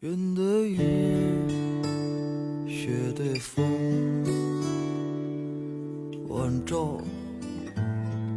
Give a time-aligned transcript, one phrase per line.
[0.00, 0.78] 云对雨，
[2.68, 3.64] 雪对风，
[6.28, 7.00] 晚照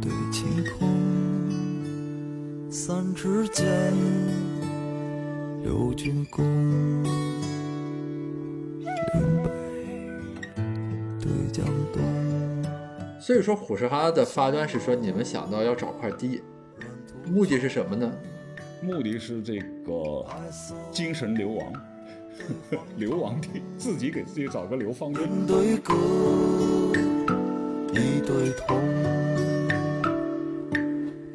[0.00, 0.44] 对晴
[0.76, 0.88] 空，
[2.68, 3.64] 三尺剑，
[5.62, 6.44] 六钧弓，
[8.80, 8.84] 岭
[9.44, 9.48] 北
[11.20, 12.02] 对江东。
[13.20, 16.42] 所以说，虎石哈的发端是说，你们想到要找块地，
[17.30, 18.12] 目的是什么呢？
[18.82, 20.26] 目的是这个
[20.90, 21.72] 精神流亡，
[22.96, 25.20] 流亡地，自己给自己找个流放地。
[25.22, 25.94] 一对歌，
[27.92, 28.76] 一对铜，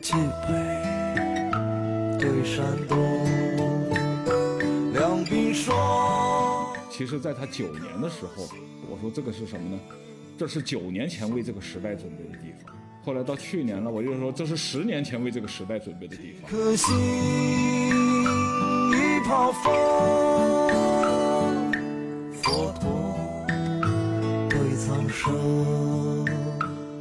[0.02, 2.98] 冀北对山东，
[4.92, 6.76] 两鬓霜。
[6.90, 8.45] 其实，在他九年的时候，
[8.90, 9.80] 我说这个是什么呢？
[10.38, 12.77] 这是九年前为这个时代准备的地方。
[13.08, 16.52] 后来到去年了，我就说这是十年前为这个时代准备的地方。
[16.52, 16.92] 可惜
[18.92, 19.74] 一泡风，
[22.34, 23.48] 佛陀
[24.50, 26.26] 对苍生。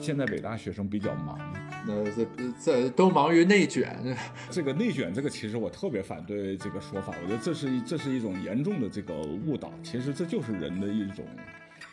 [0.00, 1.36] 现在北大学生比较忙，
[1.84, 2.24] 那这
[2.62, 4.16] 这都忙于内卷，
[4.48, 9.12] 这个内卷这个其实我特别反对这个说法，我觉得这是这是一种严重的这个
[9.44, 9.72] 误导。
[9.82, 11.24] 其实这就是人的一种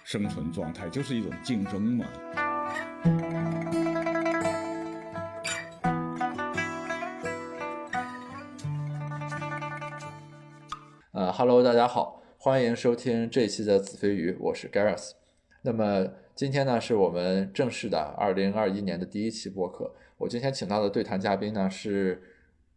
[0.03, 2.05] 生存状态，就是一种竞争嘛。
[11.35, 15.13] ，Hello，大家好，欢迎收听这一期的子非鱼，我是 Gareth。
[15.63, 19.91] 那么今天呢，是我们正式的二零二一年的第一期播客。
[20.19, 22.21] 我今天请到的对谈嘉宾呢，是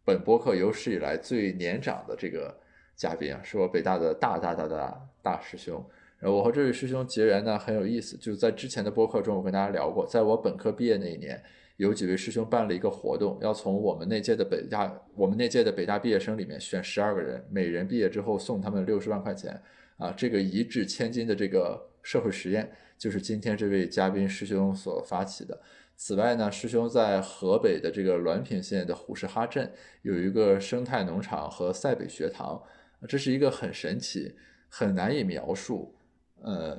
[0.03, 2.57] 本播客有史以来最年长的这个
[2.95, 5.85] 嘉宾啊，是我北大的大大大大大师兄。
[6.17, 11.39] 然后我和这位师兄结缘呢很有意思，就在之前的播客中，我跟大家聊过，在我本科毕业那一年，
[11.77, 19.61] 有几位师兄办了一个活动，要从我们那届的北大，我们那届的北大毕业生里面选十二个人，每人毕业之后送他们六十万块钱，
[19.97, 25.59] 啊，这个一掷千金的这个社会实验，就是今天这位嘉宾师兄所发起的。
[25.95, 29.71] 此外呢，师兄在河北的这个滦平县的虎石哈镇
[30.01, 32.61] 有一个生态农场和塞北学堂，
[33.07, 34.35] 这是一个很神奇、
[34.69, 35.95] 很难以描述。
[36.41, 36.77] 呃，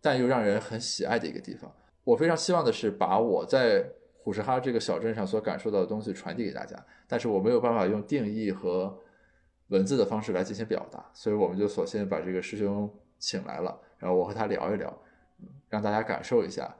[0.00, 1.72] 但又让人很喜爱的一个地方。
[2.02, 3.84] 我非常希望的是把我在
[4.28, 8.94] 古什哈这个小镇上所感受到的东西传递给大家，但是我没有办法用定义和
[9.68, 14.94] 文字的方式来进行表达，所以我们就索性把这个师兄请来了，然后我和他聊一聊，
[15.70, 16.76] 让大家感受一下，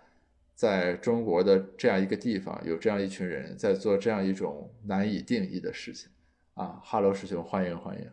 [0.55, 6.11] 在中国的这样一个地方，有这样一群人在做这样一种难以定义的事情。
[6.53, 8.07] 啊哈喽，师兄，欢迎欢迎。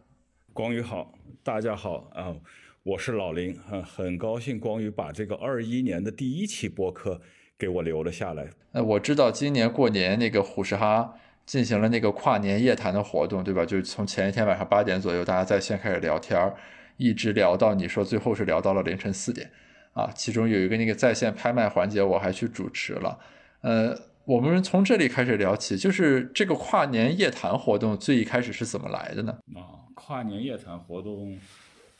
[0.54, 1.14] 光宇好，
[1.44, 2.38] 大家好啊。
[2.84, 7.20] 我是老林，很很高兴光宇把这个二一年的第一期播客
[7.58, 8.48] 给我留了下来。
[8.74, 13.66] 呃，我知道今年过年那个虎石哈进行了那个跨年夜谈的活动，对吧？
[13.66, 16.56] 就是从前一天晚上八点左右，大家在线开始聊天儿，
[16.98, 19.50] 一直聊到你说最后是聊到了凌晨四点，
[19.94, 23.18] 啊，其中有一个那个在线拍卖环节，我还去主持了。
[23.62, 29.38] 呃，我们从这里开始聊起，就是这个跨年夜谈活动最一开始是怎么来的呢？
[29.56, 31.38] 啊，跨年夜谈活动。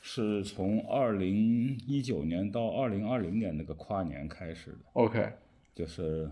[0.08, 4.78] 是从二零一九年到二零二零年那个跨年开始的。
[4.92, 5.32] OK，
[5.76, 6.28] 就是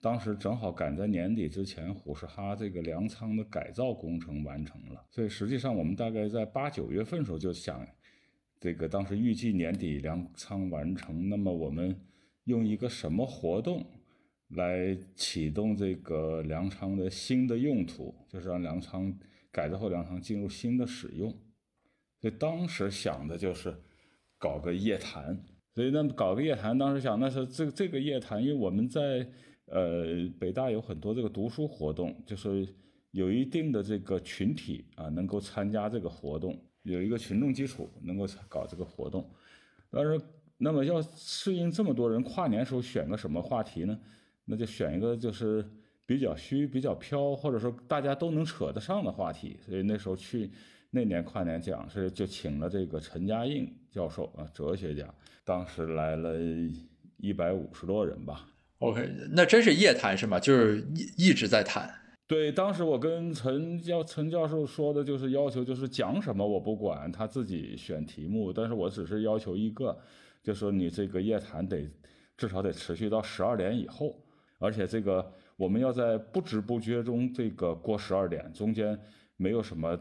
[0.00, 7.84] 当时正好赶在年底之前，虎视哈这个粮仓的改造工程完成了，所以实际上我们大概在八九月份时候就想，
[8.60, 12.00] 这个当时预计年底粮仓完成，那么我们
[12.44, 13.84] 用一个什么活动
[14.50, 19.12] 来启动这个粮仓的新的用途，就是让粮仓
[19.50, 21.36] 改造后粮仓进入新的使用。
[22.20, 23.76] 所以当时想的就是
[24.38, 25.44] 搞个夜谈，
[25.78, 29.24] 所以那搞个夜谈，当时想那是这这个夜谈，因为我们在
[29.66, 32.66] 呃北大有很多这个读书活动，就是
[33.12, 39.24] 有一定的这个群体啊能够参加这个活动，有一个群众基础能够搞这个活动。
[39.88, 40.20] 但是
[40.56, 43.96] 那么要适应这么多人，跨年时候选个什么话题呢？
[44.46, 45.64] 那就选一个就是
[46.04, 49.56] 比较虚、比较飘，或者说大家都能扯得上的话题。
[49.64, 50.50] 所以那时候去。
[50.90, 55.06] 那年跨年讲是就请了这个陈嘉映教授啊，哲学家，
[55.44, 56.34] 当时来了
[57.18, 58.48] 一百五十多人吧。
[58.78, 60.40] OK，那真是夜谈是吗？
[60.40, 61.92] 就是一一直在谈。
[62.26, 69.98] 对，当时我跟陈教陈教授说的就是要求，就是讲什么我不管，他自己选题目，但是我只是要求一个，
[70.42, 71.86] 就说你这个夜谈得
[72.36, 74.18] 至少得持续到十二点以后，
[74.58, 78.98] 而且这个我们要在不知不觉中这个过十二点，中间
[79.36, 79.98] 没有什么。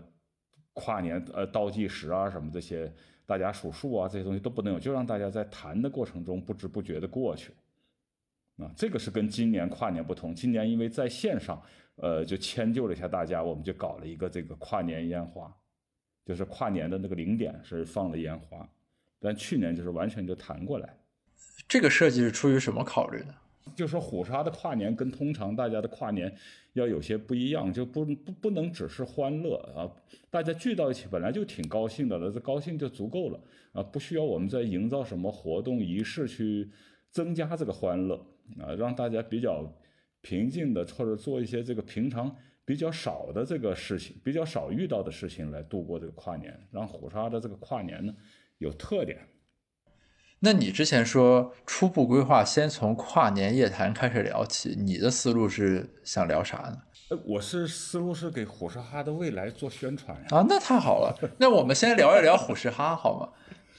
[0.77, 2.93] 跨年呃倒计时啊什么这些，
[3.25, 7.51] 大家数数啊这些东西都不能有，就让大家在谈的过程中不知不觉的过去。
[8.57, 10.35] 啊，这个是跟今年跨年不同。
[10.35, 11.59] 今年因为在线上，
[11.95, 15.51] 呃，就迁就了一下大家，我们就搞了一个这个跨年烟花，
[16.23, 18.67] 就是跨年的那个零点是放了烟花，
[19.19, 20.95] 但去年就是完全就弹过来。
[21.67, 23.33] 这个设计是出于什么考虑呢？
[23.75, 26.33] 就说虎鲨的跨年跟通常大家的跨年
[26.73, 29.89] 要有些不一样，就不不不能只是欢乐啊，
[30.29, 33.39] 大家聚到一起本来就挺高兴的了，这高兴就足够了
[33.73, 36.69] 啊，不需要我们再营造什么活动仪式去
[37.09, 38.15] 增加这个欢乐
[38.59, 39.71] 啊，让大家比较
[40.21, 42.35] 平静的或者做一些这个平常
[42.65, 48.13] 比较少的这个事情，比较少遇到的事情来度过这个跨年，让虎鲨的这个跨年呢
[48.57, 49.19] 有特点。
[50.39, 56.77] 那你之前说初步规划先从跨年夜谈开始聊起，你的思路是想聊啥呢？
[57.09, 60.23] 呃，我是思路是给虎石哈的未来做宣传呀。
[60.29, 61.17] 啊，那太好了。
[61.39, 63.29] 那我们先聊一聊虎石哈好吗？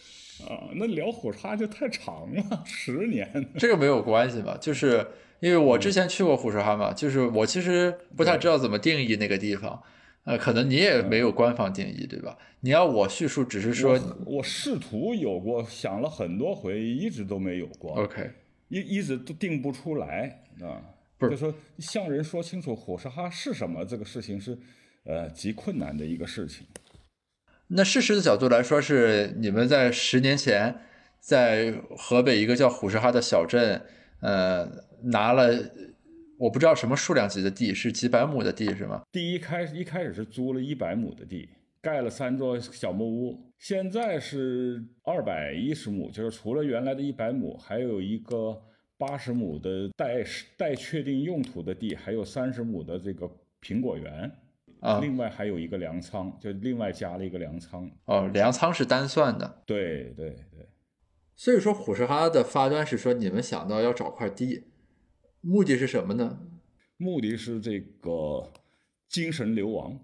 [0.49, 3.46] 啊，那聊虎石哈就太长了，十年。
[3.56, 4.56] 这个没有关系吧？
[4.60, 5.06] 就是
[5.38, 9.81] 因为我之前去过虎石哈嘛，就是我其实不太知道怎么定义那个地方。
[10.29, 12.37] 呃，可能你也没有官方定义，对吧？
[12.61, 17.93] 你要我叙述，只是说我我试图有过，想了很多回，一直都没有过。
[17.93, 18.31] OK，
[18.69, 20.85] 一一直都定不出来啊。
[21.17, 24.59] 不是就说向人说清楚虎石哈是什么，这个事情是
[25.05, 26.67] 呃极困难的一个事情。
[27.69, 30.77] 那事实的角度来说，是你们在十年前
[31.21, 33.83] 在河北一个叫虎石哈的小镇，
[34.21, 34.69] 呃，
[35.05, 35.55] 拿了
[36.38, 39.02] 我不知道什么数量级的地，是几百亩的地是吗？
[39.11, 41.49] 第一开一开始是租了一百亩的地，
[41.81, 48.62] 盖了三座小木屋，现在是二百一十亩，就是除了原来的一百亩，还有一个
[48.96, 50.25] 八十亩的待
[50.56, 53.29] 待确定用途的地，还有三十亩的这个
[53.61, 54.31] 苹果园，
[54.81, 57.91] 啊，另外还有一个粮仓，就另外加了一个粮仓。
[58.05, 60.69] 哦，粮仓是单算的，对对对，
[61.34, 64.64] 所以说虎石哈的发端是说你们想到要找块地，
[65.40, 66.38] 目的是什么呢？
[66.96, 68.52] 目的是这个
[69.08, 69.99] 精神流亡，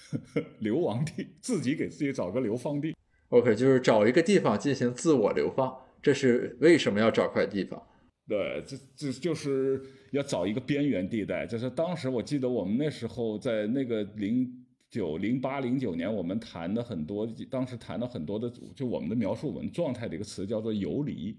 [0.60, 2.94] 流亡地，自己给自己找个流放地。
[3.30, 7.82] OK，就是找一个地方进行自我流放，这是为什么要找块地方？
[8.28, 9.82] 对，这这就是
[10.12, 11.46] 要找一个边缘地带。
[11.46, 14.50] 就是当时我记得我们那时候在那个零
[14.90, 21.36] 九、零八、零九年，我们谈的很多，当时谈了很多的，就我们的描述我们状态的一个词叫做游离，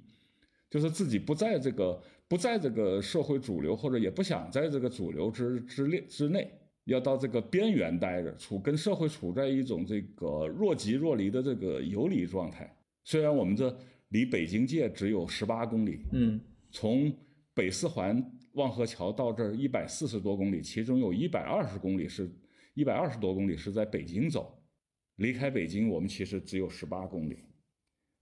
[0.69, 6.51] 就是自己不在这个不在这个社会主流，或者也不想在这个主流之之列之内，
[6.85, 12.75] 要到这个边缘待着，处跟社会处在一种这个若即若离的这个游离状态。
[13.03, 13.75] 虽然我们这
[14.09, 16.39] 离北京界只有十八公里，嗯
[16.71, 17.13] 从
[17.53, 18.21] 北四环
[18.53, 22.29] 望河桥到这儿一百四十多公里，其中有一百二十公里是，
[22.73, 24.61] 一百二十多公里是在北京走。
[25.17, 27.37] 离开北京，我们其实只有十八公里，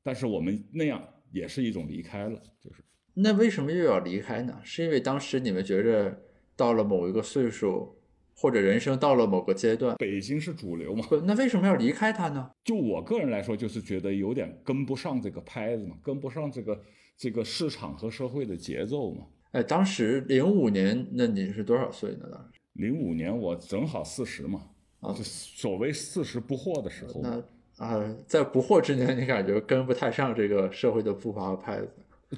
[0.04, 2.84] 但是我们那样也是一种离开了，就是
[3.16, 4.60] 那为什么又要离开呢？
[4.64, 6.22] 是因为当时你们觉着
[6.56, 7.96] 到了某一个岁数，
[8.36, 11.06] 或者人生到了某个阶段，北京是主流嘛。
[11.08, 12.50] 不，那为什么要离开它呢？
[12.64, 16.82] 就我个人来说，就是觉得有点跟不上这个拍子嘛，跟不上这个
[17.16, 19.26] 这个市场和社会的节奏嘛。
[19.52, 22.28] 哎，当时零五年，那你是多少岁呢？
[22.32, 24.64] 当时零五年我正好四十嘛，
[25.02, 27.22] 啊就所谓四十不惑的时候。
[27.22, 27.44] 那
[27.78, 31.90] 啊、在不惑之年，你感觉跟不太上这个社会的步伐和拍子。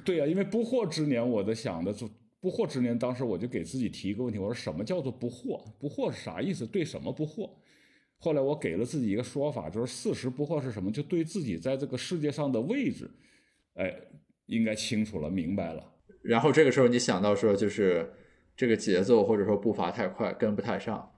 [0.04, 2.08] 对呀、因为不惑之年，我在想的就
[2.40, 5.64] 不惑之年，当时我就给自己提一个问题，我说什么叫做不惑？
[5.78, 6.66] 不惑是啥意思？
[6.66, 7.50] 对什么不惑？
[8.18, 10.90] 后来我给了自己一个说法，就是四十不惑是什么？
[10.90, 13.10] 就对自己在这个世界上的位置，
[13.74, 13.94] 哎，
[14.46, 15.92] 应该清楚了，明白了。
[16.22, 18.10] 然后这个时候你想到说，就是
[18.56, 21.12] 这个节奏或者说步伐太快，跟不太上，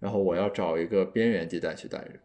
[0.00, 2.20] 然后我要找一个边缘地带去待着。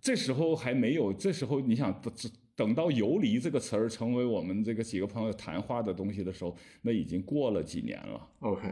[0.00, 2.12] 这时候还没有，这时候你想等
[2.56, 8.68] 等到“游离”这个词儿成为我们这个几个朋友谈话的东西的时候，那已经过了几年了，OK，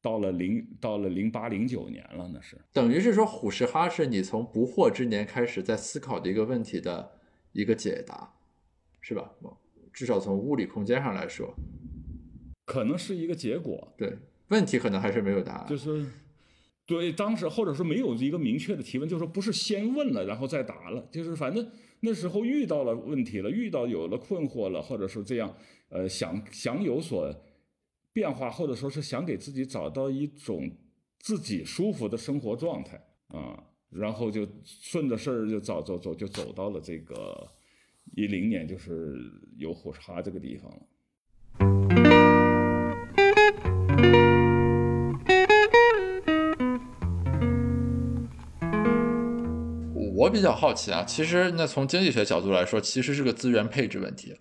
[0.00, 2.56] 到了零到了零八零九年了，那是。
[2.72, 7.10] 等于是说虎石哈是你从不惑之年开始在思考的一个问题的
[7.52, 8.32] 一个解答，
[9.00, 9.32] 是吧？
[9.92, 11.54] 至少从物理空间上来说，
[12.64, 14.18] 可能是一个结果，对
[14.48, 15.66] 问题可能还是没有答案。
[15.66, 16.06] 就是
[16.84, 21.68] 对当时或者说没有一个明确的提问，就是说不是先问了然后再答了，就是反正
[22.00, 25.56] 那时候遇到了问题了，遇到有了困惑了，或者说这样
[25.88, 27.34] 呃想想有所
[28.12, 30.70] 变化，或者说是想给自己找到一种
[31.18, 37.46] 自己舒服的生活状态啊，然后就顺着事儿就走走走就走到了这个
[38.14, 39.16] 一零年，就是
[39.56, 40.82] 有火叉这个地方了。
[50.36, 54.36] 比较好奇啊，其实那从经济学角度来说，其实是个资源配置问题，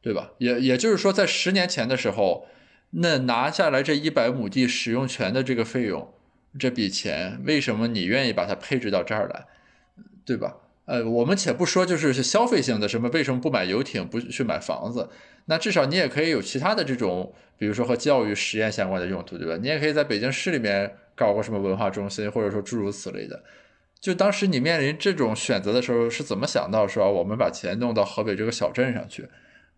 [0.00, 0.30] 对吧？
[0.38, 2.46] 也也就是说，在十年前的时候，
[2.90, 6.12] 那拿下来这一百亩地使用权的这个费用，
[6.58, 9.46] 这笔钱，为什么你愿意把它配置到这儿来，
[10.24, 10.56] 对吧？
[10.84, 15.08] 呃，我们且不说就是消费性的什么，为什么不买游艇，不去买房子？
[15.46, 19.56] 那至少你也可以有其他的这种，比如说和教育实验相关的用途，对吧？
[19.62, 23.42] 你也可以在北京市里面搞个什么文化中心，或者说诸如此类的。
[24.02, 29.28] 就当时你面临这种选择的时候，是怎么想到说我们把钱弄到河北这个小镇上去？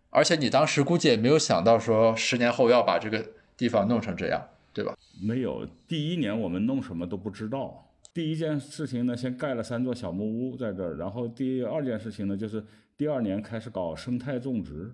[0.09, 3.23] 而且你当时估计也没有想到说十年后要把这个
[3.55, 4.41] 地方弄成这样，
[4.73, 4.97] 对吧？
[5.21, 7.87] 没有，第一年我们弄什么都不知道。
[8.15, 12.63] 第一件事情呢，先盖了三座小木屋在这儿，然后第二件事情呢，就是
[12.97, 14.91] 第二年开始搞生态种植。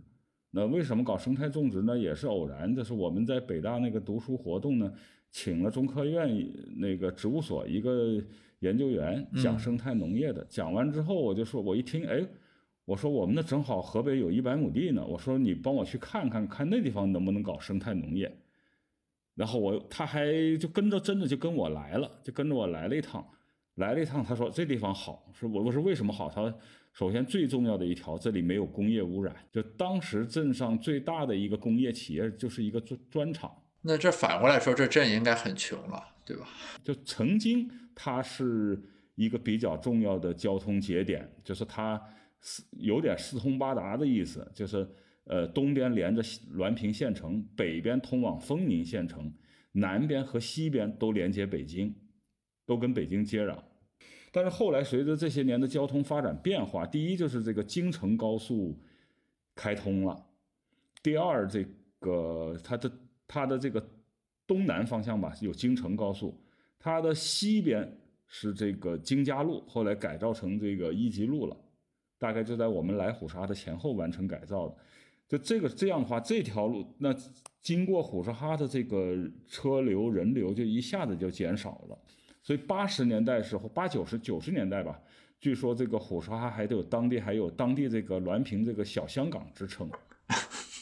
[0.50, 1.98] 那为什么搞生态种植呢？
[1.98, 4.92] 也是偶然，就是我们在北大那个读书活动呢，
[5.32, 6.28] 请了中科院
[6.76, 8.22] 那个植物所一个
[8.62, 10.44] 研究员讲生态农业的。
[10.50, 12.26] 讲完之后，我就说，我一听，哎，
[12.86, 18.36] 我说我们那正好河北有一百亩地呢，我说你帮我去看看，看那地方能不能搞生态农业。
[19.36, 20.26] 然后我他还
[20.58, 23.26] 就跟着真的就跟我来了，就跟着我来了一趟，
[23.76, 24.24] 来了一趟。
[24.24, 26.30] 他说这地方好，是我我说为什么好？
[26.30, 26.54] 他说
[26.94, 29.36] 首先最重要的一条，这里没有工业污染。
[29.52, 33.52] 就当时镇上最大的一个工业企业就是一个砖砖厂。
[33.82, 36.48] 那这反过来说，这镇应该很穷了，对吧？
[36.84, 37.68] 就曾经
[38.04, 38.82] 它是
[39.14, 42.02] 一个比较重要的交通节点，就是它
[42.40, 44.88] 四有点四通八达的意思，就是。
[45.26, 49.32] 呃，东边连着滦平县城，北边通往丰宁县城，
[49.74, 51.96] 南边和西边都连接北京，
[52.66, 53.56] 都跟北京接壤。
[54.32, 58.82] 但是后来随着这些年的交通发展变化，第一就是这个京承高速
[59.56, 60.26] 开通了，
[61.04, 61.64] 第二这
[62.00, 62.92] 个它的
[63.28, 63.90] 它的这个
[64.48, 66.44] 东南方向吧有京承高速，
[66.84, 67.96] 它的西边
[68.26, 71.56] 是这个京嘉路，后来改造成这个一级路了，
[72.18, 74.76] 大概就在我们来虎沙的前后完成改造的。
[75.30, 77.16] 就这个这样的话，这条路那
[77.62, 79.16] 经过虎沙哈的这个
[79.48, 81.98] 车流人流就一下子就减少了，
[82.42, 85.00] 所以八十年代时候，八九十九十年代吧，
[85.40, 89.88] 据说这个虎沙哈还得有当地还有当地这个滦平这个小香港之称，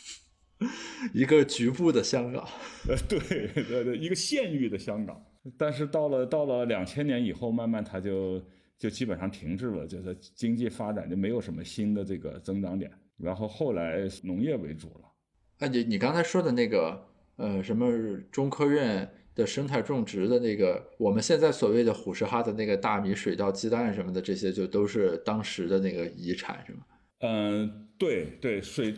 [1.13, 2.48] 一个局部的香港，
[2.88, 3.20] 呃，对
[3.63, 5.22] 对对，一个县域的香港。
[5.58, 8.41] 但是到了到了两千年以后，慢慢它就
[8.77, 12.91] 就基本上停滞了，就是经济发展就没有什么新的这个增长点。
[13.18, 15.12] 然后后来农业为主了，
[15.60, 17.91] 啊，你你刚才说的那个，呃，什么
[18.32, 26.79] 中科院的生态种植的那个，我们现在所谓的虎石哈的那个大米、水稻、鸡蛋什么的，这些就都是当时的那个遗产，是吗？
[27.20, 28.94] 嗯，对对，水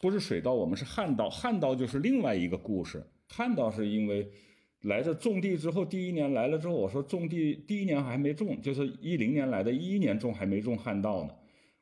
[0.00, 3.04] 不是水稻，我们是旱稻，旱稻就是另外一个故事。
[3.28, 4.30] 旱稻是因为
[4.84, 11.30] 来这种地之后，第一年来了之后，我说种地第一年还没种，就是一零年来的，一一年种还没种旱稻呢。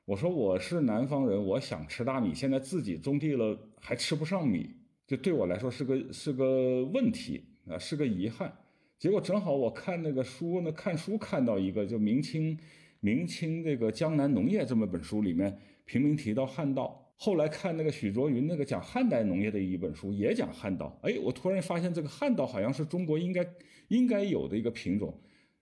[0.04, 4.70] 我说我是南方人，我想吃大米，现在自己种地了还吃不上米，
[5.06, 8.52] 就对我来说是个是个问题啊，是个遗憾。
[8.98, 12.56] 结果正好我看那个书呢，看书看到一个就明清
[13.00, 17.01] 明清这个江南农业这么本书里面平明提到旱稻。
[17.16, 23.46] 后来看那个许倬云那个讲汉代农业的一本书也讲旱稻，哎，我突然发现这个旱稻好像是中国应该
[23.88, 25.16] 应该有的一个品种，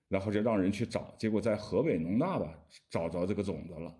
[0.09, 3.95] 然后就让人去找，结果在河北农大吧找着这个种子了。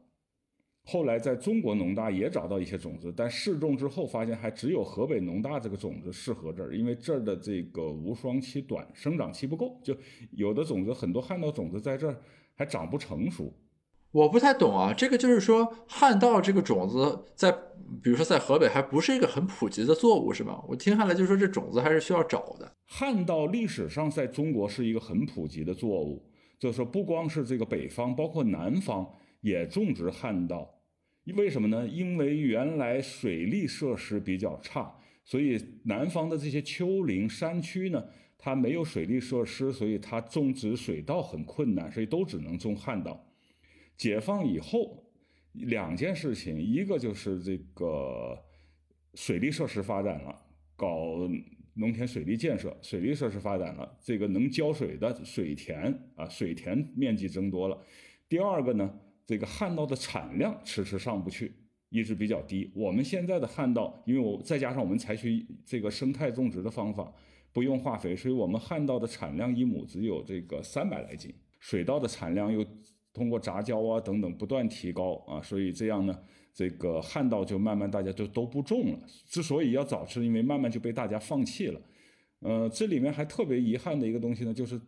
[0.83, 9.95] 后来在中国农大也找到一些种子，但试种之后发现还只有河北农大这个种子适合这儿，因为这儿的这个无霜期短，生长期不够，就
[10.31, 12.19] 有的种子很多旱稻种子在这儿
[12.55, 13.53] 还长不成熟。
[14.13, 17.53] 我不太懂啊，这个就是说旱稻这个种子在，
[18.03, 20.61] 比如说在河北还不是一个很普及的作物，是吗？
[20.69, 22.73] 我听下来就是说这种子还是需要找的。
[22.87, 26.25] 旱稻历史上在中国是一个很普及的作物，
[26.59, 29.09] 就是说不光是这个北方，包括南方
[29.43, 30.69] 也种植旱稻。
[31.37, 31.87] 为什么呢？
[31.87, 34.93] 因为原来水利设施比较差，
[35.25, 38.03] 所以南方的这些丘陵山区呢，
[38.37, 43.25] 它没有水利设施，所以它种植水稻很困难，所以都只能种旱稻。
[44.01, 45.05] 解放以后，
[45.53, 48.43] 两件事情，一个就是这个
[49.13, 50.35] 水利设施发展了，
[50.75, 51.29] 搞
[51.75, 57.79] 农田水利建设，水利设施发展了，这个能浇水的水田啊，水田面积增多了。
[58.27, 58.91] 第二个呢？
[59.27, 61.53] 这个旱稻的产量迟迟上不去，
[61.91, 62.73] 一直比较低。
[62.75, 67.13] 我们现在的旱稻，因为我再加上我们采取这个生态种植的方法，
[67.53, 71.31] 不用化肥，所以我们旱稻的产量一亩只有这个三百来斤。
[71.59, 72.65] 水稻的产量又
[73.13, 76.19] 通过杂交啊等等不断提高啊，所以这样呢，
[76.55, 78.99] 这个旱稻就慢慢大家就都不种了。
[79.27, 81.81] 之所以要早吃，因为慢慢就被大家放弃了。
[82.41, 84.81] 呃，这里面还特别遗憾的一个东西呢，就是。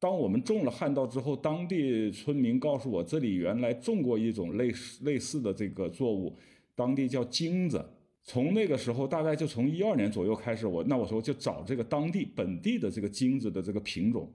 [0.00, 6.38] 当我们种了旱稻之后，当地村民告诉我，这里原来种过一种类似类似的这个作物，
[6.76, 7.84] 当地叫荆子。
[8.22, 14.32] 从那个时候，大概就从一二年左右开始，我那我说就找这个当地本地的这个荆子的这个品种，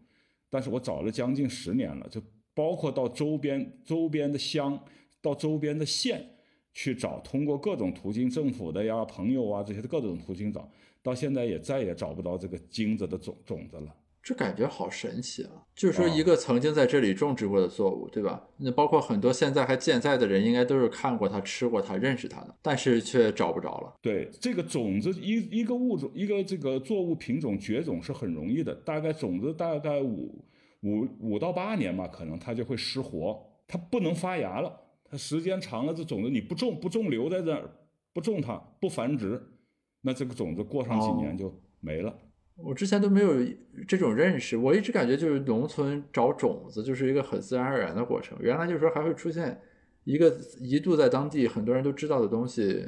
[0.49, 2.21] 但是我找了将近十年了，就
[2.53, 4.79] 包括到周边周边的乡，
[5.21, 6.25] 到周边的县
[6.73, 10.69] 去找，通过各种途径，政府的呀、朋友啊这些各种途径找，
[11.01, 13.95] 到现在也再也找不到这个金子的种种子了。
[14.23, 15.51] 这感觉好神奇啊！
[15.75, 18.41] 就是说，哦一个曾经在这里种植过的作物，对吧？
[18.55, 23.93] 那包括很多现在还健在的人，应该都是看过它、吃过它、认识它的，但是却找不着了。
[24.01, 30.33] 对这个种子，一一个物种，一个这个作物品种绝种是很容易的，大概种子大概五
[30.83, 34.79] 五五到八年吧，可能它就会失活，它不能发芽了。
[35.05, 37.69] 它时间长了，这种子你不种不种留在这儿，
[38.13, 39.41] 不种它不繁殖，
[40.01, 42.15] 那这个种子过上几年哦就没了。
[42.55, 43.33] 我之前都没有
[43.87, 48.37] 这种认识，我一直感觉就是农村找种子就是一个很自然而然的过程。
[48.41, 49.59] 原来就是说还会出现
[50.03, 52.85] 一个一度在当地很多人都知道的东西，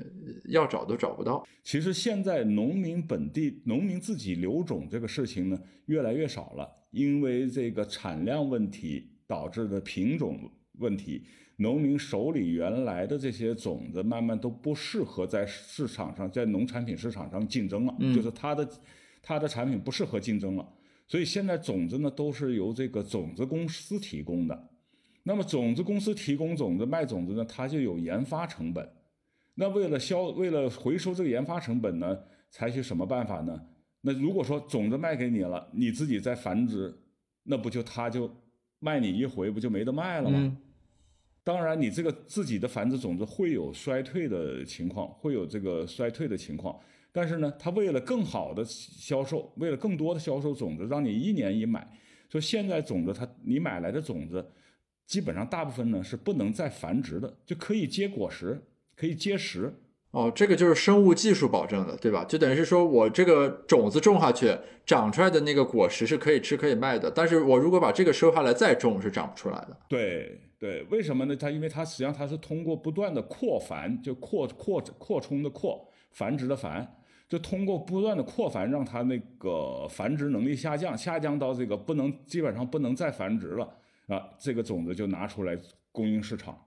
[0.50, 1.44] 要找都找不到。
[1.64, 10.40] 其实现在农民本地农民自己留种这个事情呢，越来越少了，因为这个产量问题导致的品种
[10.80, 11.26] 问题，
[11.58, 18.70] 农民手里原来的这些种子慢慢都不适合在市场上，在农产品市场上竞争了，嗯就是它的
[19.22, 20.66] 它的产品不适合竞争了，
[21.06, 24.70] 所以现在种子呢都是由这个种子公司提供的。
[25.24, 28.90] 那么种子公司提供种子卖种子呢，它就有研发成本。
[29.56, 32.18] 那为了销，为了回收这个研发成本呢，
[32.50, 33.60] 采取什么办法呢？
[34.08, 36.96] 那如果说种子卖给你了，你自己再繁殖，
[37.42, 38.30] 那不就他就
[38.78, 40.38] 卖你一回，不就没得卖了吗？
[40.40, 40.56] 嗯，
[41.44, 46.80] 当然，你这个自己的繁殖种子会有衰退的情况，会有这个衰退的情况。
[47.12, 51.88] 但是呢，他为了更好的销售，为了更多的销售种子，让你一年一买。
[52.30, 54.46] 说现在种子它你买来的种子，
[55.08, 58.62] 基本上大部分呢是不能再繁殖的，就可以结果实，
[58.96, 59.74] 可以结实。
[60.16, 62.24] 哦，这个就是生物技术保证的，对吧？
[62.24, 69.76] 就等于是说我这个种子种下去，长出来的那个果实是可以吃可以卖的，但是我如果把这个收下来再种是长不出来的。
[69.90, 71.36] 对对，为什么呢？
[71.36, 76.96] 它因为它实际上它是通过不断的扩繁，就扩扩扩充的扩，繁殖的繁，
[77.28, 83.66] 就通过不断的扩繁，让它那个繁殖能力下降，下降到这个不能基本上不能再繁殖了
[84.08, 85.58] 啊，这个种子就拿出来
[85.92, 86.58] 供应市场。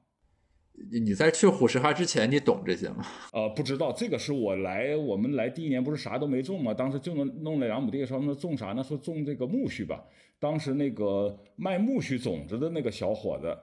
[0.90, 3.04] 你在去虎石哈之前，你懂这些吗？
[3.32, 6.72] 呃，不知道这个是我来，我们来第一年不是啥都没种吗？
[6.72, 8.82] 当时就弄弄了两亩地，说那种啥呢？
[8.82, 10.04] 说种这个苜蓿吧。
[10.38, 13.56] 当时那个卖苜蓿种子的那个小伙子，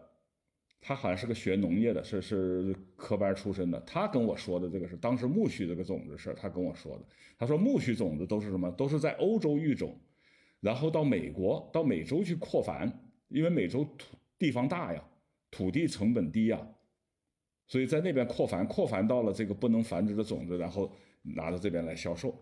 [0.81, 3.79] 他好像是个学农业的，是是科班出身的。
[3.87, 7.05] 他跟我说的这个是当时苜蓿这个种子事，他跟我说的。
[7.37, 8.69] 他说苜蓿种子都是什么？
[8.71, 9.97] 都是在欧洲育种，
[10.59, 12.91] 然后到美国、到美洲去扩繁，
[13.29, 15.01] 因为美洲土地方大呀，
[15.49, 16.59] 土地成本低呀。
[17.67, 20.91] 所以在那边扩繁，扩繁到了这个不能繁殖的种子，然后
[21.23, 22.33] 拿到这边来销售。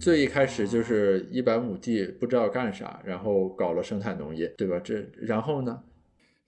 [0.00, 4.80] 最一开始就是一百亩地不知道干啥，然后搞了生态农业，对吧？
[4.80, 5.82] 这然后呢？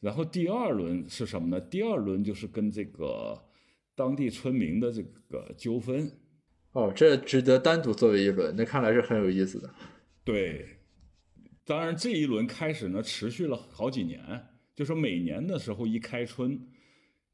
[0.01, 1.61] 然后第二轮是什么呢？
[1.61, 3.41] 第二轮就是跟这个
[3.95, 6.11] 当地村民的这个纠纷。
[6.73, 9.75] 哦，这值得单独作为一轮，那看来是很有意思的。
[10.23, 10.67] 对，
[11.65, 14.21] 当然这一轮开始呢，持续了好几年，
[14.77, 16.61] 就说每年的时候一开春，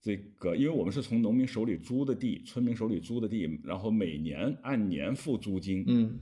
[0.01, 6.18] 这个因为我们是从农民手里租的地，村民手里租的地，然后每年按年付租金，嗯，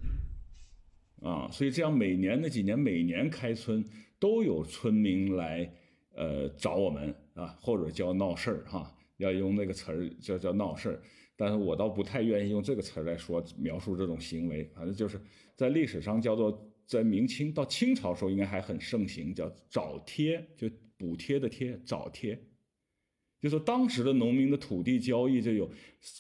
[1.21, 3.85] 啊，所以这样每年那几年，每年开春
[4.19, 5.71] 都有村民来
[6.15, 11.03] 呃找我们啊，或者叫闹事儿哈，要用那个词儿叫叫闹事儿。
[11.37, 15.21] 但是我倒不太愿意用这个词来说描述这种行为，反正就是
[15.57, 22.39] 在历史上叫做在明清到清朝时候应该还很盛行，叫找贴，就补贴的贴，找贴。
[23.41, 25.69] 就说当时的农民的土地交易就有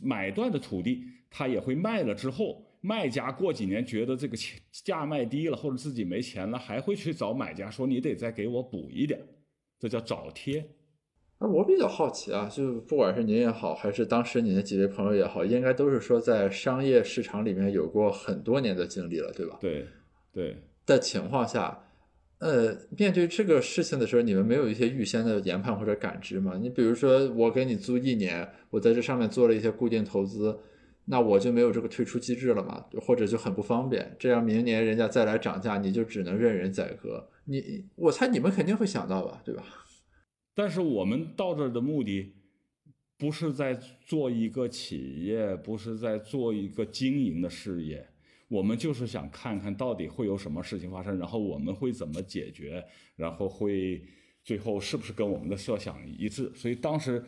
[0.02, 9.20] 买断的土地，他也会卖了之后，卖家过几年觉得这个钱价卖低了，或者自己没钱了，还会去找买家说你得再给我补一点，
[9.78, 10.66] 这叫找贴。
[11.42, 19.58] 那我比较好奇啊，就不管是您也好，还是当时您的几位朋友也好，应该都是说在商业市场里面有过很多年的经历了，对吧？
[19.60, 19.84] 对
[20.32, 21.82] 对，的情况下，
[22.38, 26.56] 呃，面对这个事情的时候，你们没有一些预先的研判或者感知吗？
[26.62, 30.56] 你比如说，我给你租一年，我在这上面做了一些固定投资，
[31.06, 34.14] 那我就没有这个退出机制了嘛，或者就很不方便。
[34.16, 37.28] 这样明年人家再来涨价，你就只能任人宰割。
[37.46, 39.64] 你，我猜你们肯定会想到吧，对吧？
[40.54, 42.34] 但是我们到这儿的目的，
[43.16, 43.72] 不是在
[44.04, 48.06] 做一个企业，不是在做一个经营的事业，
[48.48, 52.84] 我们就是想看看到底会有什么事情发生，然后我们会怎么解决，
[53.16, 54.02] 然后会
[54.42, 56.52] 最后是不是跟我们的设想一致？
[56.54, 57.24] 所以当时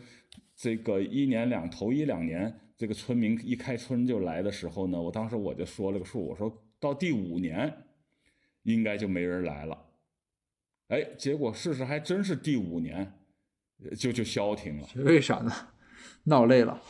[0.56, 7.72] 这个一年两头一两年，这个村民一开春就来的时候呢，我当时我就说了个数，我说到第五年
[8.64, 9.83] 应该就没人来了。
[10.88, 13.10] 哎，结果事实还真是第五年
[13.98, 14.88] 就就消停了。
[14.96, 15.52] 为啥呢？
[16.24, 16.80] 闹累了。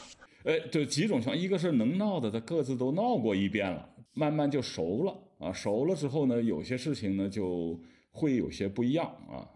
[0.44, 5.52] 哎，就几种情况，一个是能闹的，他各自都闹过一遍了，慢慢就熟了啊。
[5.52, 7.80] 熟了之后呢，有些事情呢就
[8.11, 9.48] 会有些不一样啊。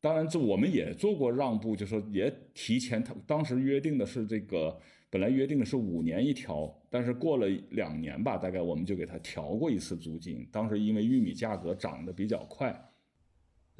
[0.00, 4.78] 当然，这我们也做过让步，就说也提前，他当时约定的是这个，
[5.10, 10.48] 本来约定的是五年一调，但是过了两年吧，大概我们就给他调过一次租金。
[10.52, 12.72] 当时因为玉米价格涨得比较快，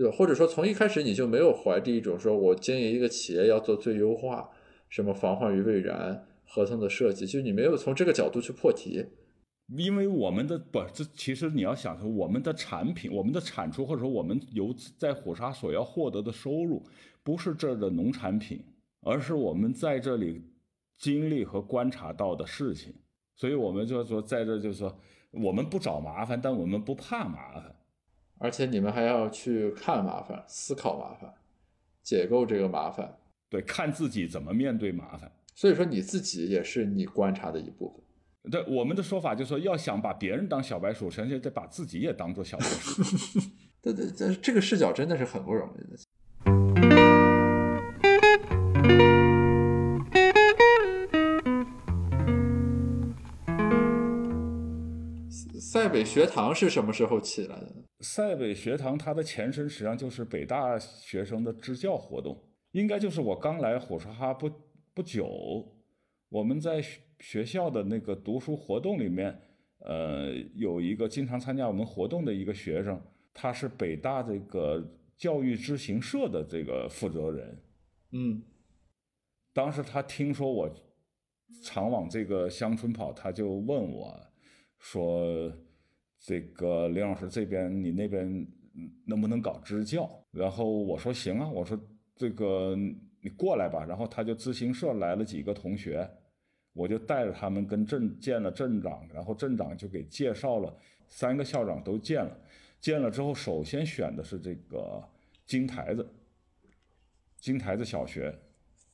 [0.03, 0.11] 对？
[0.11, 4.49] 或者说从一开始你就没有怀着一种说我经营一个企业要做最优化，
[4.89, 6.25] 什么防患于未然。
[6.51, 9.05] 合同的设计，就你没有从这个角度去破题，
[9.77, 16.83] 因为我们的不，这其实你要想说，我们的产品、我们的产出，或者说我们由在虎沙所要获得的收入，
[17.23, 18.65] 不是这儿的农产品，
[19.03, 20.43] 而是我们在这里
[20.97, 22.95] 经历和观察到的事情。
[23.37, 24.99] 所以我们就说，在这就是说，
[25.33, 27.77] 我们不找麻烦，但我们不怕麻烦，
[28.39, 31.35] 而且你们还要去看麻烦、思考麻烦、
[32.03, 35.31] 解构这个麻烦，对，看自己怎么面对麻烦。
[35.55, 38.01] 所以说你自己也是你观察的一部分。
[38.51, 43.03] 对，我们的说法就是说，要想把别人当小白鼠，首先得把自己也当做小白鼠。
[43.83, 45.99] 对对，这这个视角真的是很不容易的。
[55.71, 57.75] 塞北学堂是什么时候起来的？
[58.01, 64.51] 塞北学堂它的前身实际上就是北大学生的支教活动，应该就是我刚来火车哈不。
[64.95, 65.65] 不久，
[66.29, 66.83] 我们在
[67.21, 69.39] 学校的那个读书活动里面，
[69.79, 73.01] 呃，有一个经常参加我们活动的一个学生，
[73.33, 74.85] 他是北大这个
[75.17, 77.63] 教育知行社的这个负责人。
[78.11, 78.43] 嗯，
[79.53, 80.69] 当时他听说我
[81.63, 84.21] 常往这个乡村跑，他就问我，
[84.79, 85.53] 说
[86.19, 88.47] ：“这个林老师这边你那边
[89.05, 91.79] 能不能搞支教？”然后我说：“行啊。”我说
[92.17, 92.77] ：“这个。”
[93.21, 96.09] 你过来吧，然后他就自行社来了几个同学，
[96.73, 100.73] 我就带着他们跟镇见了镇长，然后镇长就给介绍了
[101.09, 102.39] 三个校长都见了，
[102.81, 105.03] 见了之后首先选的是这个
[105.45, 106.09] 金台子，
[107.41, 108.33] 金台子小学，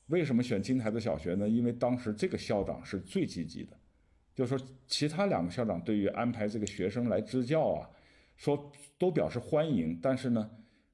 [0.07, 1.47] 为什么选金台子小学呢？
[1.47, 3.77] 因为当时这个校长是最积极的，
[4.35, 7.89] 就是说其他两个校长对于安排这个学生来支教啊，
[8.35, 10.51] 说都表示欢迎，但是呢，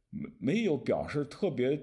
[0.09, 1.77] 没没有表示特别。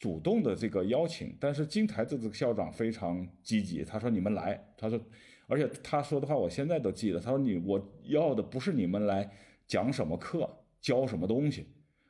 [0.00, 4.98] 主动的这个邀请，但是金台子这个校长非常积极，他说你们来，他说，
[5.46, 9.30] 而且他说的话我现在都记得，他说你我要的不是你们来
[9.66, 10.48] 讲什么课，
[10.80, 11.66] 教什么东西，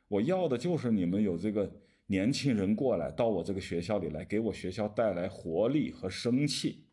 [0.06, 1.68] 我要的就是你们有这个
[2.06, 6.84] 年轻人过来到我这个学校里来，给我学校带来活力和生气，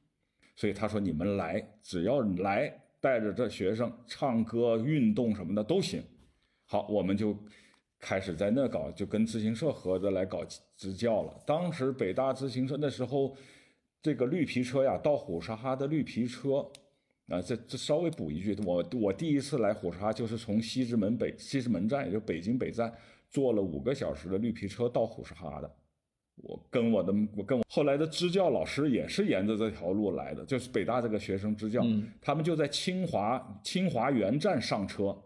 [0.57, 6.03] 所以他说你们来，只要来带着这学生唱歌、运动什么的都行，
[6.65, 7.33] 好，我们就。
[7.99, 11.33] 开始在那搞，就跟自行社合着来搞支教了。
[11.47, 13.35] 当时北大自行车那时候，
[14.03, 16.57] 这个绿皮车呀，到虎沙哈的绿皮车，
[17.27, 22.93] 啊，这这稍微补一句，我我第一次来虎沙哈就是从西直门北西直门站，也就北京北站，
[23.31, 25.75] 坐了五个小时的绿皮车到虎沙哈的。
[26.37, 31.83] 我跟我的我跟我后来的支教老师也是沿着这条路来的，就是北大这个学生支教，
[32.21, 35.17] 他们就在清华清华园站上车。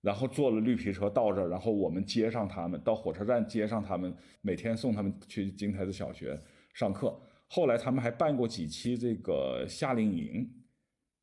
[0.00, 6.40] 然后坐了绿皮车到这儿，然后我们接上他们到火车站接上他们，每天送他们去金台子小学
[6.72, 7.20] 上课。
[7.48, 10.48] 后来他们还办过几期这个夏令营，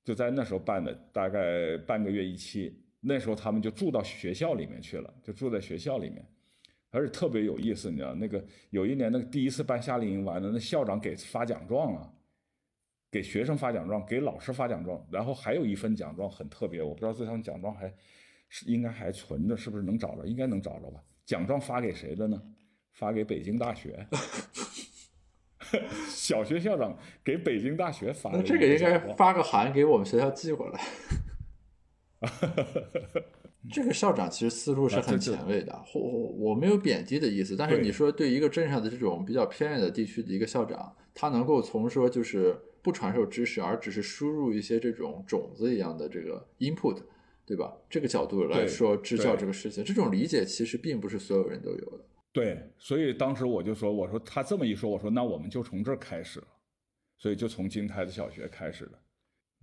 [0.04, 2.78] 就在那时候办的，大概半个月一期。
[3.00, 6.28] 那时候他们就住到学校里面去了，就住在学校里面，
[6.96, 12.10] 而且特别有意思，你知道那个有一年那个第一次办夏令营完了，那校长给发奖状啊，
[13.12, 17.94] 给学生发奖状，给老师发奖状，然后还有一份奖状很特别，我不知道这张奖状还。
[18.48, 20.24] 是应该还存着，是不是能找着？
[20.24, 21.04] 应该能找着吧。
[21.26, 22.40] 奖状发给谁的呢？
[22.94, 24.08] 发给北京大学。
[26.08, 28.30] 小学校长给北京大学发。
[28.30, 30.80] 那这个应该发个函给我们学校寄过来。
[33.72, 47.02] 这个校长其实思路是很前卫的，我我没有贬低的意思，但是你说对一个镇上的这种比较偏远的地区的一个校长，他能够从说就是不传授知识，而只是输入一些这种种子一样的这个 input。
[47.48, 47.72] 对吧？
[47.88, 52.04] 这个角度来说，支教这个事情，这种理解其实并不是所有人都有的。
[52.32, 56.48] 对，所以当时我就说，我说他这么一说，我说那我们就从这儿开始了，
[57.20, 58.92] 所以就从金台子小学开始了，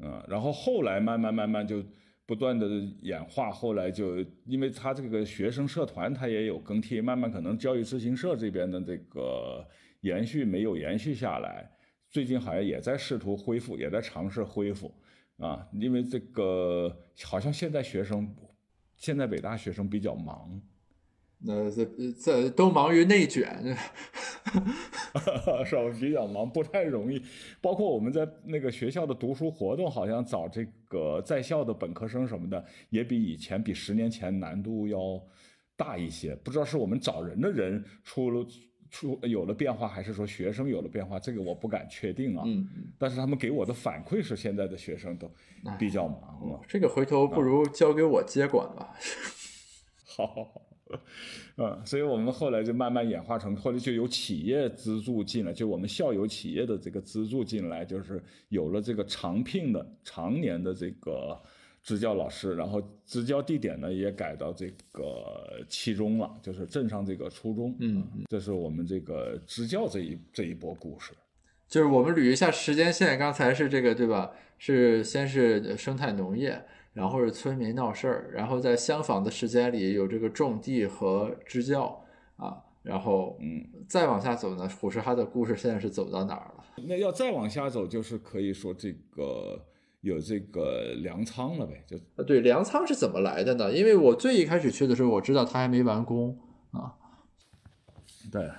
[0.05, 1.83] 嗯，然后后来慢慢慢慢就
[2.33, 2.67] 不断的
[3.03, 9.63] 演化，后来就因为他这个学生社团他也有更替，慢慢可能教育咨询社这边的这个
[10.01, 11.71] 延续没有延续下来，
[12.09, 14.95] 最近好像也在试图恢复，也在尝试恢复
[15.37, 18.35] 啊，因为这个好像现在学生，
[18.97, 20.59] 现在北大学生比较忙。
[21.45, 21.85] 那这
[22.21, 23.49] 这都忙于内卷，
[25.67, 25.83] 是吧？
[25.99, 27.21] 比较忙，不太容易。
[27.61, 35.21] 包括我们在那个学校的读书活动，好像找这个在校的本科生什么的，也比以前、比十年前难度要
[35.77, 36.35] 大一些。
[36.37, 38.47] 不知道是我们找人的人出了
[38.89, 42.45] 出有了变化，还是说学生有了变化，这个我不敢确定啊。
[42.47, 45.29] 嗯，但是他们给我的反馈是，现在的学生都
[45.77, 46.61] 比较忙了。
[46.69, 48.95] 这个回头不如交给我接管吧。
[50.07, 50.72] 好好好。
[51.57, 61.41] 嗯， 所以我们后来就慢慢演化成，后来就有企业资助进来，就我们校友企业的这个资助进来，就是有了这个常聘的、常年的这个
[61.83, 67.77] 支教老师，然后支教地点呢也改到这个七中了，就是镇上这个初中。
[67.81, 71.13] 嗯，这是我们这个支教这一这一波故事。
[71.69, 74.31] 就是我们捋一下时间线，刚才是这个对吧？
[74.59, 76.63] 是先是生态农业。
[76.95, 82.05] 然后是村民闹事儿，然后在相仿的时间里有这个种地和支教
[82.37, 86.65] 啊，然后嗯，再往下走呢，虎石哈的故事现在是走到哪儿了？
[86.87, 89.59] 那要再往下走，就是可以说这个
[90.03, 93.73] 有这个粮仓了呗，就啊，对，粮仓是怎么来的呢？
[93.73, 96.39] 因为我最一开始去的时候，我知道它还没完工
[96.73, 96.93] 啊。
[98.31, 98.51] 对，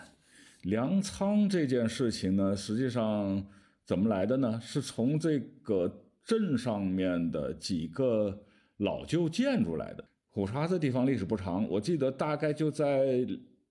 [0.63, 3.45] 粮仓这件事情呢，实际上
[3.85, 4.59] 怎么来的呢？
[4.59, 5.99] 是从这个。
[6.23, 8.37] 镇上面的几个
[8.77, 10.03] 老旧建筑来的。
[10.29, 13.25] 虎沙这地方历史不长，我记得大概就在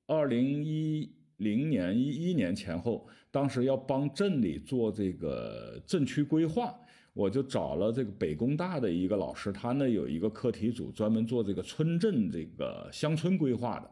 [0.07, 6.73] 二零一零年一一年前后，当时要帮镇里做这个镇区规划，
[7.15, 13.91] 我就找了这个北工大的一个老师，他呢有一个课题组专门做这个村镇这个乡村规划的，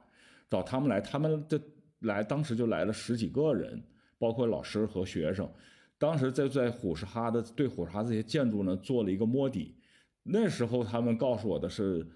[0.49, 1.61] 找他们来，他们的
[2.01, 3.83] 来当时就来了十几个人，
[4.16, 5.51] 包括老师和学生。
[6.00, 9.76] 当时在在虎石哈的对虎石哈这些建筑呢做了一个摸底，
[10.22, 12.06] 那时候他们告诉我的是，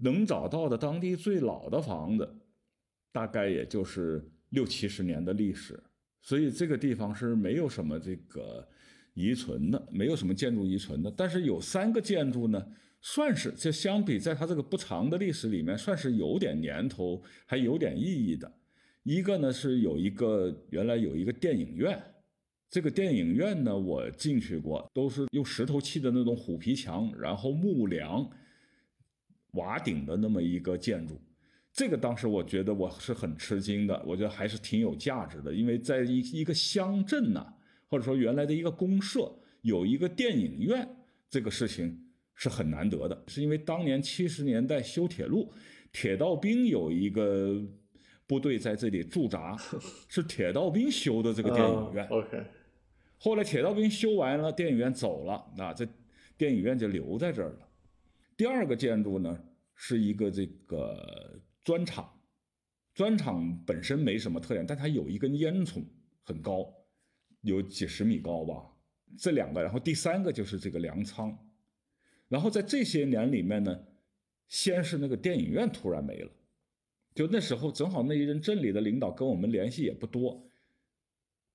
[0.00, 2.34] 能找到的当地最老的房子，
[3.12, 5.78] 大概也就是六七十年的历史，
[6.22, 8.66] 所以这个地方是没有什么这个
[9.12, 11.12] 遗存的，没有什么建筑遗存的。
[11.14, 12.66] 但是有三个建筑呢，
[13.02, 18.50] 算是就相比在它这个不长的历史里面，算是有点年头，还有点意义的。
[19.02, 22.02] 一个呢是有一个原来有一个电影院。
[22.72, 28.26] 这个电影院呢，我进去过，都是用石头砌的那种虎皮墙，然后木梁、
[29.50, 31.20] 瓦顶的那么一个建筑。
[31.70, 37.46] 这个当时我觉得我是很吃惊的，我觉得还是挺有价值的，因为在一一个乡镇呐，
[37.90, 39.30] 或者说原来的一个公社
[39.60, 40.88] 有一个电影院，
[41.28, 43.22] 这个事情是很难得的。
[43.26, 45.52] 是因为当年七十年代修铁路，
[45.92, 47.62] 铁道兵有一个
[48.26, 49.54] 部队在这里驻扎，
[50.08, 52.06] 是铁道兵修的这个电影院。
[52.08, 52.42] OK。
[53.24, 55.86] 后来铁道兵修完了，电影院走了，那，这
[56.36, 57.68] 电影院就留在这儿了。
[58.36, 59.44] 第二个建筑呢，
[59.76, 62.20] 是一个这个砖厂，
[62.92, 65.84] 砖厂本身没什么特点，但它有一根烟囱，
[66.24, 66.74] 很高，
[67.42, 68.54] 有几十米高吧。
[69.16, 71.38] 这两个，然后第三个就是这个粮仓。
[72.26, 73.84] 然后在这些年里面呢，
[74.48, 76.30] 先是那个电影院突然没了，
[77.14, 80.50] 就那时候正好那一任镇里的领导跟我们联系也不多。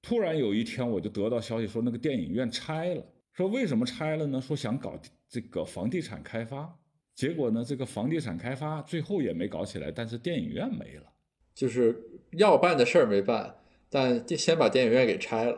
[0.01, 3.03] 突然有一天，我就得到消息说那个电影院拆了。
[3.33, 4.41] 说为什么拆了呢？
[4.41, 6.73] 说想搞这个房地产开发。
[7.13, 11.03] 结果呢，这个房地产开发最后也没搞起来，但是电影院没了。
[11.53, 11.99] 就是
[12.33, 13.55] 要办的事儿没办，
[13.89, 15.57] 但先把电影院给拆了。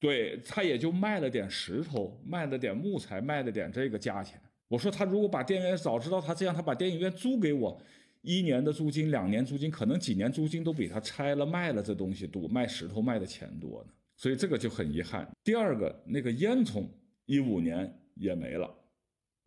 [0.00, 4.40] 对他也就卖了点石头，卖了点木材，卖了点这个价钱。
[4.68, 7.80] 我说他如果把电影院早知道他这样，他把电影院租给我。
[8.22, 13.92] 一年的租金，两年租金，可能几年租金都比他拆了卖了这东西多，卖石头卖的钱多呢。
[14.16, 15.30] 所以这个就很遗憾。
[15.44, 16.84] 第二个，那个烟囱，
[17.26, 18.68] 一五年也没了。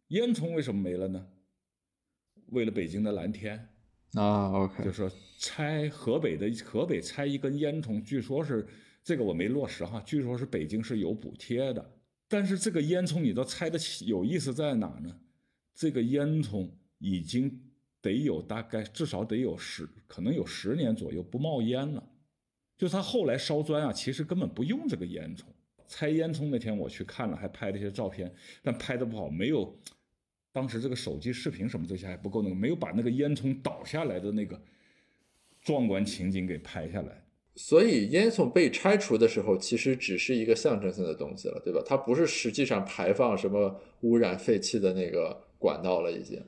[0.07, 1.27] 烟囱为什么没了呢？
[2.47, 3.67] 为了北京的蓝天
[4.13, 8.65] 啊，OK，就说拆河北的河北拆一根烟囱，据说是
[9.03, 11.97] 这个我没落实哈，据说是北京是有补贴的。
[12.29, 15.19] 但是这个烟囱你都拆得起，有意思在哪呢？
[15.75, 17.67] 这个烟囱已经。
[18.01, 22.03] 得有大概至少得有十，可能有十年左右不冒烟了。
[22.77, 25.43] 就他后来烧砖啊，其实根本不用这个烟囱。
[25.87, 28.33] 拆烟囱那天我去看了，还拍了一些照片，
[28.63, 29.77] 但拍的不好，没有
[30.51, 34.59] 当时这个手机视频什么这些还不够那个，没有把那个烟囱倒下来的那个
[35.61, 37.23] 壮观情景给拍下来。
[37.55, 41.83] 所以烟囱被拆除的时候，其实只是一个象征性的东西了，对吧？
[41.85, 46.41] 它不是实际上排放什么污染废气的那个管道了，已经。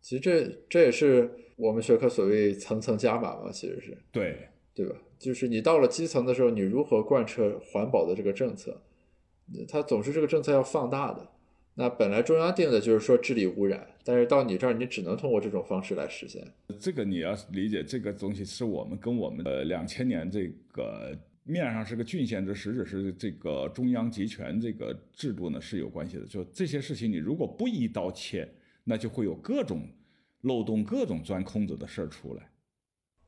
[0.00, 4.96] 其实这这也是我们学科所谓层层加码嘛，其实是对，对吧？
[5.18, 8.80] 就是你到了基层的时候，你如何贯彻环保的这个政策，
[9.68, 11.28] 它总是这个政策要放大的。
[11.74, 16.42] 那本来中央定的就是说治理污染，但是到你这儿，你只能通过这种方式来实现。
[16.78, 26.26] 这个你要理解，这个东西是我们跟我们的两千年这个面上是个郡县制，实质是这个中央集权这个制度呢是有关系的。
[26.26, 28.48] 就这些事情，你如果不一刀切，
[28.84, 29.88] 那就会有各种
[30.42, 32.50] 漏洞、各种钻空子的事儿出来。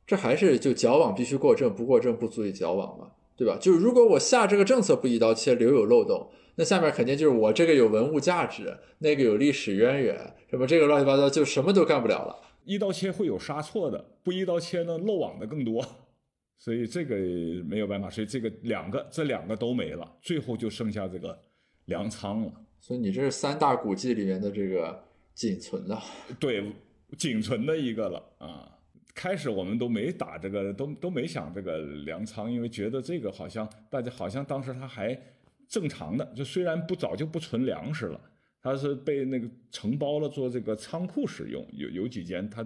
[0.07, 3.57] 这还是就矫枉必须过正，不过正不足以矫枉嘛，对吧？
[3.61, 6.31] 就是如果我下这个政策不一刀切，留有漏洞。
[6.57, 12.37] 那下面肯定就是我这个有文物价值，那个有历史渊源，什么这个乱七八糟就什么都干不了了。
[12.65, 15.83] 一刀切会有杀错的，不一刀切呢漏网的更多，
[16.59, 17.17] 所以这个
[17.65, 21.41] 没有办法，所以这个两个这两个都没了，最后就剩下这个
[21.87, 22.53] 粮仓了。
[22.79, 25.03] 所以你这是三大古迹里面的这个
[25.35, 25.99] 仅存的，
[26.41, 26.73] 对，
[27.17, 28.69] 仅存的一个了啊。
[29.15, 35.21] 开始我们都没打这个，都都没想这个粮仓，因为觉得这个好像大家好像当时他还。
[35.69, 38.21] 正常的，就虽然不早就不存粮食了，
[38.61, 42.63] 它是被那个承包了做这个仓库使用，有有几间它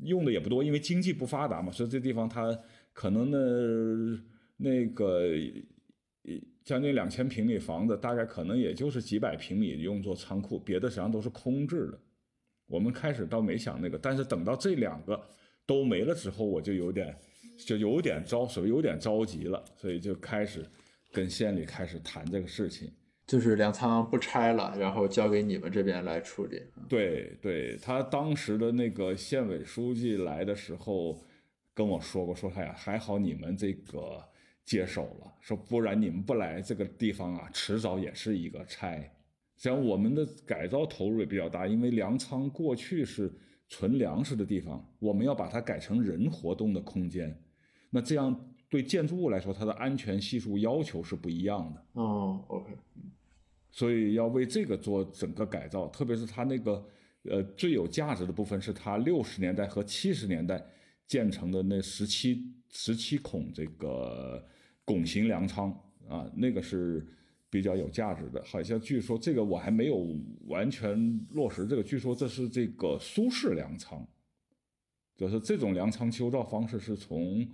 [0.00, 2.54] 用的也不多，因为经济不发达嘛，所以这地方它
[2.92, 4.22] 可能呢
[4.58, 5.30] 那个
[6.64, 11.98] 将近两千平米房子，大概可能也就是几百平米用作仓库，别的实际上都是空置的。
[12.66, 15.20] 我们开始倒没想那个，但是等到这两个
[15.66, 17.14] 都没了之后，我就有点
[17.66, 20.64] 就有点着，所谓有点着急了，所以就开始。
[21.12, 22.90] 跟县里开始谈这个事情，
[23.24, 26.60] 就是粮仓不拆了，然后交给你们这边来处理。
[26.88, 31.22] 对，对他当时的那个县委书记来的时候
[31.72, 34.20] 跟我说过，说哎呀，还好你们这个
[34.64, 39.10] 接手了，说不然你们不来这个地方啊，迟早也是一个拆。
[39.56, 43.32] 像我们的改造投入也比较大，因为粮仓过去是
[43.68, 47.36] 存粮食的地方，我们要把它改成人活动的空间，
[47.90, 48.50] 那这样。
[48.70, 51.84] 对建筑物来说，它的安全系数要求是不一样的。
[51.92, 52.72] 哦，OK，
[53.70, 56.84] 所以要为这个做整个改造，特别是它那个
[57.30, 60.60] 呃最有价值的部分，是它六十年代和七十年代
[61.06, 64.44] 建成的那十七十七孔这个
[64.84, 65.70] 拱形粮仓
[66.08, 67.06] 啊，那个是
[67.50, 68.42] 比较有价值的。
[68.44, 70.16] 好像据说这个我还没有
[70.46, 74.06] 完全落实，这个据说这是这个苏式粮仓，
[75.16, 77.46] 就是这种粮仓修造方式是从。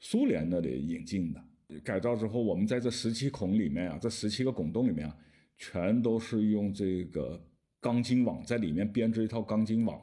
[0.00, 1.44] 苏联那里引进的
[1.82, 5.16] 改造之后，我们在这十七孔里面啊，这十七个拱洞里面啊，
[5.56, 7.44] 全都是用这个
[7.80, 10.00] 钢筋网在里面编织一套钢筋网，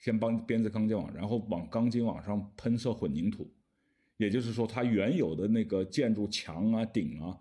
[0.00, 3.48] 先帮编织钢筋网，然后往钢筋网上喷射混凝土。
[4.20, 7.36] 也就是说，它原有的那个建筑墙啊、顶啊，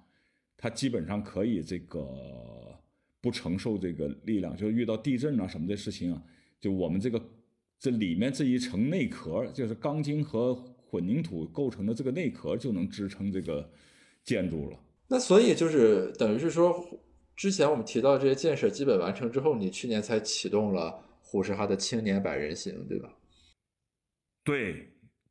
[0.57, 2.09] 它基本上可以这个
[3.21, 6.23] 不承受这个力量，就是遇到地震啊什么的事情啊，
[6.59, 7.21] 就我们这个
[7.77, 10.75] 这里面这一层内壳，就是钢筋和。
[10.91, 13.71] 混凝土构成的这个内壳就能支撑这个
[14.23, 14.79] 建筑了。
[15.07, 16.83] 那所以就是等于是说，
[17.35, 23.13] 之前我们提到这些建设基本完成之后，你去年才启动了虎石哈的青年百人行，对吧？
[24.43, 24.89] 对，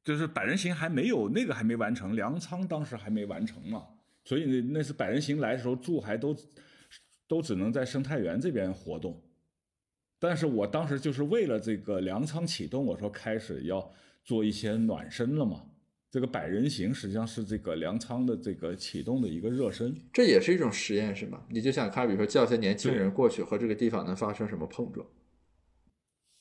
[0.08, 3.86] 就是百人行还没有那个还没完成，粮仓当时还没完成嘛，
[4.24, 6.34] 所以那那是百人行来的时候住还都
[7.26, 9.22] 都只能在生态园这边活动。
[10.18, 13.92] 但是我当时就是为了这个粮仓启动，我说开始要。
[14.24, 15.62] 做一些暖身了嘛？
[16.10, 21.42] 这个百人行实际上是这个粮仓的这个启动的一个热身，这也是一种实验，是吗？
[21.48, 25.06] 你就想看，比如说叫些年轻人过去和这个地方能发生什么碰撞？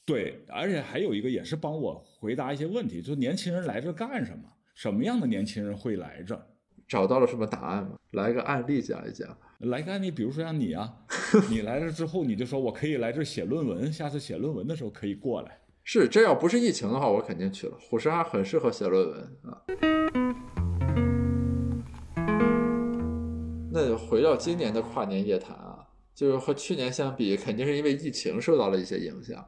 [0.08, 4.44] 对，而且还有一个也是帮我回答一些问题，就是年轻人来这干什么？
[4.74, 6.42] 什么样的年轻人会来这？
[6.88, 7.98] 找到了什么答案吗？
[8.12, 9.38] 来个案例讲一讲。
[9.60, 10.96] 来个案例，比如说像你啊，
[11.52, 15.60] 你来了之后，你就说我可以来这写论文，下次写论文的时候可以过来。
[15.84, 17.78] 是，这要不是疫情的话，我肯定去了。
[17.78, 19.62] 虎石哈很适合写论文啊。
[23.74, 29.46] 那回到今年的跨年夜谈啊，就是和去年相比，肯定是因为疫情受到了一些影响。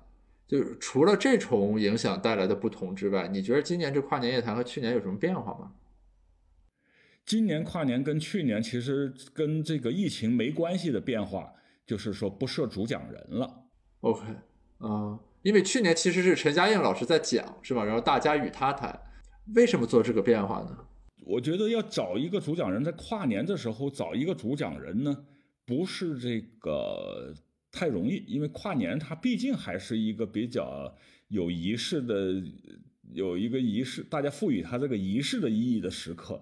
[0.49, 5.71] 就是除了这重影响带来的不同之外，你觉得今年这跨年夜谈和去年有什么变化吗？
[7.23, 11.53] 今年跨年跟去年其实跟这个疫情没关系的变化，
[11.85, 13.65] 就是说不设主讲人了。
[14.01, 14.23] OK，
[14.79, 15.19] 啊。
[15.43, 17.85] 因为去年其实是陈嘉映老师在讲，是吧？
[17.85, 18.99] 然后大家与他谈，
[19.55, 20.75] 为什么做这个变化呢？
[21.25, 25.15] 我觉得要找一个主讲人，在跨年的时候找一个主讲人呢，
[25.65, 27.33] 不是这个
[27.71, 30.95] 太容易，因为跨年它毕竟还是一个比较
[31.27, 32.41] 有仪式的，
[33.13, 36.41] 有一个仪式，大家赋予它这个仪式的意义的时刻。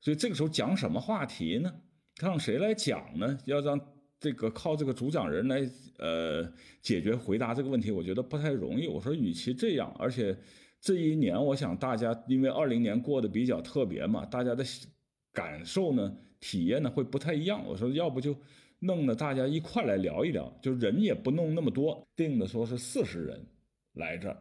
[0.00, 1.72] 所以这个时候讲什么话题呢？
[2.20, 3.38] 让谁来讲呢？
[3.46, 3.80] 要让
[4.20, 8.86] 这个靠这个主讲人来呃解决回答这个问题，我觉得不太容易。
[8.86, 10.36] 我说，与其这样，而且
[10.80, 14.64] 这一年，我想大家因为二零年过得比较特别嘛，大家的
[15.32, 17.64] 感受呢、体验呢会不太一样。
[17.66, 18.36] 我说，要不就
[18.84, 23.46] 弄得大家一块来聊一聊，就人也不弄那么多，定的说是四十人
[23.92, 24.36] 来这儿，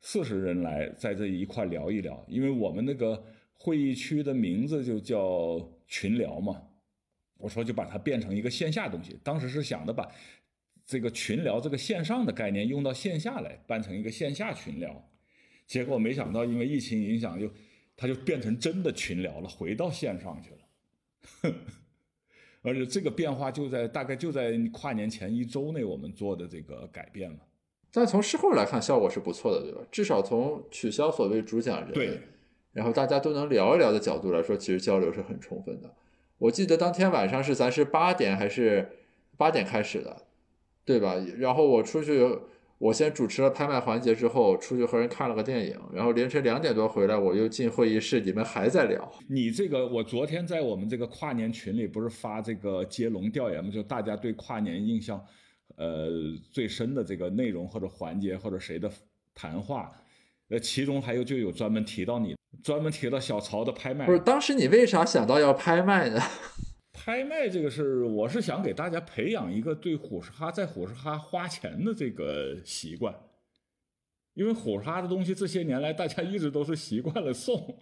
[0.00, 3.20] 四十人来在这一块聊一聊，因为我们那个
[3.54, 6.62] 会议区的名字就叫群聊嘛。
[7.38, 10.08] 我说就把它变成一个线下东西，当时是想的把
[10.86, 15.10] 这个群聊这个线上的概念用到线下来，办成一个线下群聊，
[15.66, 17.52] 结果没想到因为疫情影响，就
[17.96, 21.54] 它就变成真的群聊了，回到线上去了。
[22.62, 27.38] 而且这个变化就在大概就在跨年前一周内我们做的这个改变嘛。
[27.92, 29.80] 但从事后来看，效果是不错的，对吧？
[29.90, 32.20] 至少从取消所谓主讲人，对，
[32.72, 35.94] 然后大家都能聊一聊的角度来说，其实交流是很充分的。
[36.38, 38.88] 我记得当天晚上是咱是八点还是
[39.36, 40.22] 八点开始的，
[40.84, 41.16] 对吧？
[41.36, 42.26] 然后我出去，
[42.82, 49.08] 我先主持了拍卖环节之后，出去和人看了个电影，然后凌晨两点多回来，我又进会议室，你们还在聊。
[49.28, 53.70] 你这个，我昨天在我们这个跨年群里不是发这个接龙调研吗？
[53.70, 55.24] 就大家对跨年印象，
[55.76, 56.10] 呃，
[56.50, 58.90] 最深的这个内容或者环节或者谁的
[59.32, 59.92] 谈话，
[60.48, 62.34] 呃，其中还有就有专门提到你。
[62.64, 66.20] 专门提到小曹的拍卖，不是当时你为啥想到要拍卖呢？
[67.04, 73.12] 拍卖这个事，我是想给大家培养一个对虎石哈在虎石哈花钱的这个习惯，
[74.34, 77.76] 因为虎石哈的东西这些年来大家一直都是习惯了送，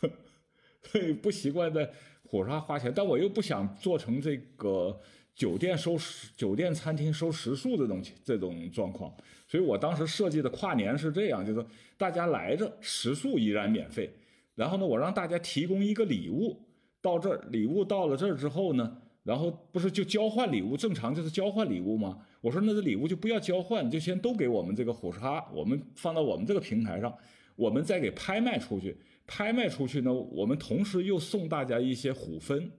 [0.84, 1.86] 所以不习惯在
[2.24, 4.98] 虎石哈花钱，但我又不想做成这个
[5.34, 5.98] 酒店收、
[6.34, 9.14] 酒店餐厅收食宿这种这种状况。
[9.46, 11.62] 所以我当时设计的跨年是这样，就是
[11.98, 14.10] 大家来着，食宿依然免费。
[14.54, 16.58] 然后呢，我让大家提供一个礼物，
[17.02, 22.18] 到这儿，礼物到了这儿之后呢，然后不是就交换礼物，正常就是交换礼物吗？
[22.40, 27.12] 我说那这礼物就不要交换，就先都给我们这个虎鲨，我们放到我们这个平台上，
[27.56, 28.96] 我们再给拍卖出去。
[29.24, 32.70] 拍卖出去呢，我们同时又送大家一些虎分，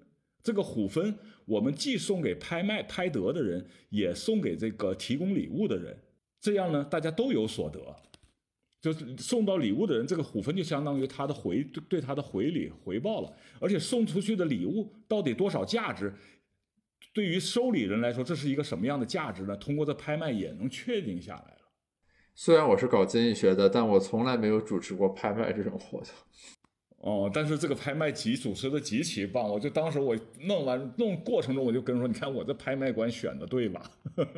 [0.43, 5.97] 这个虎分我们既送给拍卖拍得的人，也送给这个提供礼物的人。
[6.41, 7.79] 这样呢，大家都有所得，
[8.83, 13.33] 就是送到礼物的人，这个虎分就相当于他的回对他的回礼回报了。
[13.61, 16.13] 而且送出去的礼物到底多少价值，
[17.13, 19.55] 对于收礼人来说，这是一个什么样的价值呢？
[19.55, 21.71] 通过这拍卖也能确定下来了。
[22.35, 26.09] 虽然我是搞经济学的，但我从来没有主持过拍卖这种活动。
[27.05, 33.81] 哦，但是这个拍卖极主持的极其棒，我就当时我弄完弄过程中，我就跟说，你看我这拍卖官选的对吧？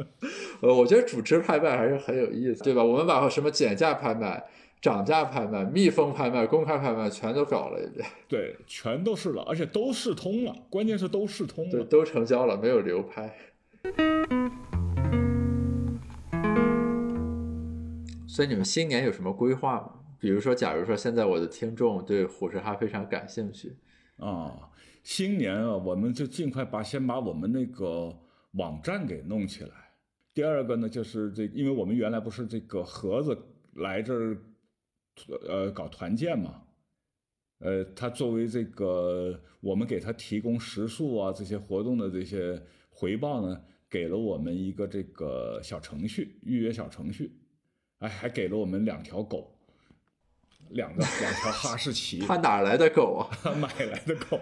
[0.61, 2.83] 呃，我觉得主持拍卖还是很有意思，对吧？
[2.83, 4.43] 我们把什么减价拍卖、
[4.81, 13.31] 涨价拍卖、密封拍卖、公开拍卖全都搞了一遍， 对，全都是了，而且都试通了，关键是都试通了，对都成交了，没有流拍。
[18.27, 19.91] 所以你们新年有什么规划吗？
[20.19, 23.75] 比如说，假如说现在我的听众对虎视哈非常感兴趣
[24.17, 24.71] 啊，
[25.03, 28.17] 新年啊，我们就尽快把先把我们那个
[28.51, 29.69] 网站给弄起来。
[30.33, 33.37] 第二个呢，就是这，因为我们原来不是这个盒子
[33.75, 34.37] 来这儿，
[35.47, 36.61] 呃，搞团建嘛，
[37.59, 47.31] 呃，他作为这个我们给他提供食宿啊这些活动的这些回报呢，给了我们一个这个小程序预约小程序，
[47.99, 49.54] 哎，还给了我们两条狗。
[50.69, 53.27] 两个两条哈士奇，他哪来的狗啊？
[53.55, 54.39] 买来的狗，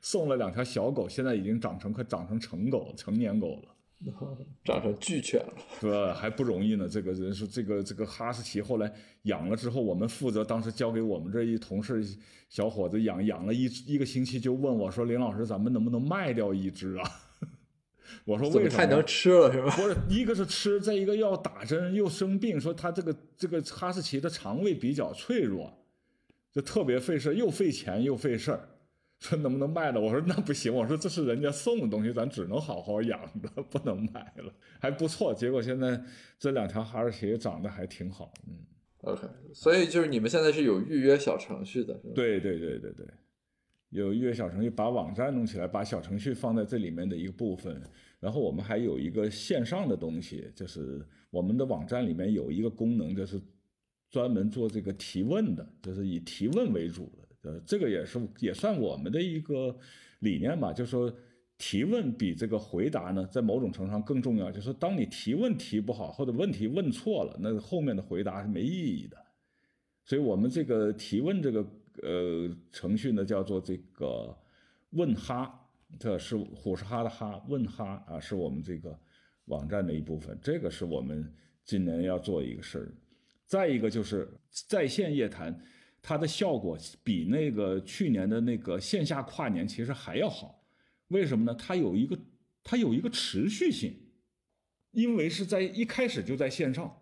[0.00, 3.74] 送了两条小狗，现在已经长成快长成成狗、成年狗了，
[4.64, 6.12] 长成巨犬了，是吧？
[6.12, 6.88] 还不容易呢。
[6.88, 8.92] 这个人说，这个这个哈士奇后来
[9.22, 12.04] 养了之后，我们负责当时交给我们这一同事
[12.48, 17.08] 小伙子养，养了一一个星期，就问我说：“林老师，咱们能不能卖掉一只啊？”
[18.24, 19.76] 我说为什么太能吃了是吧？
[19.76, 25.72] 不是，一个是吃，再一个要打针又生病，说他这个这个哈士奇的肠胃比较脆弱，
[26.52, 28.68] 就特别费事，又费钱又费事儿。
[29.20, 30.00] 说能不能卖了？
[30.00, 34.52] 我说那不行，我说这是人家送的东西，咱只能好好养着，不能卖了。
[34.80, 36.02] 还不错，结果现在
[36.40, 38.32] 这两条哈士奇长得还挺好。
[38.48, 38.58] 嗯
[39.02, 42.12] ，OK，所以就是你们现在是有预约小程序的，是吧？
[42.16, 43.06] 对对对对对。
[43.92, 47.80] 有预约小程序，把网站弄起来，把小程序放在这里面的一个部分。
[48.18, 53.38] 然后我们还有一个线上的东西，就是我们的网站里面有一个功能，就是
[54.10, 57.12] 专门做这个提问的，就是以提问为主
[57.42, 57.50] 的。
[57.50, 59.76] 呃，这个也是也算我们的一个
[60.20, 61.12] 理念吧，就是说
[61.58, 64.50] 提问比这个回答呢，在某种程度上更重要。
[64.50, 69.18] 就是当你提问提不好，或者问题问错了，那后面的回答是没意义的。
[70.06, 71.62] 所以我们这个提问这个。
[72.02, 74.36] 呃程序呢，叫做这个
[74.90, 75.68] 问哈，
[75.98, 78.98] 这是虎视哈的哈，问哈啊，是我们这个
[79.46, 80.38] 网站的一部分。
[80.42, 81.32] 这个是我们
[81.64, 82.94] 今年要做一个事儿。
[83.46, 84.26] 再一个就是
[84.68, 85.58] 在线夜谈，
[86.00, 90.64] 它的效果比那个去年的那个线下跨年其实还要好。
[91.08, 91.54] 为什么呢？
[91.54, 92.18] 它有一个
[92.64, 93.94] 它有一个持续性，
[94.92, 96.98] 因为是在一开始就在线上。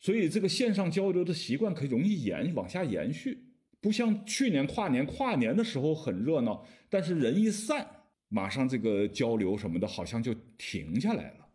[0.00, 3.47] 所以这个线上交流的习惯可以容易延往下延续，
[3.80, 7.86] 不像去年跨年，跨年的时候很热闹，但是人一散，
[8.28, 11.46] 马上这个交流什么的，好像就停下来了。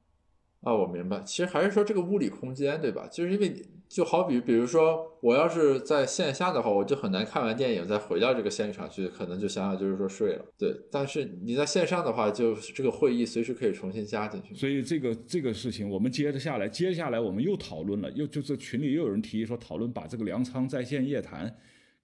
[0.61, 3.05] 啊，我明白，其实还是说这个物理空间，对吧？
[3.11, 3.53] 就是因为
[3.89, 10.45] 就好比，比如说我要是在线下的话，我就很难看完电影再回到这个现场去，可能就想想就是说睡了。
[10.57, 14.55] 对，但是你在线上的话，就这个会议随时可以重新加进去。
[14.55, 21.53] 所以这个这个事情，我们接着下来，接下来我们又讨论了，又就是群里又有人提议说讨论把这个粮仓在线夜谈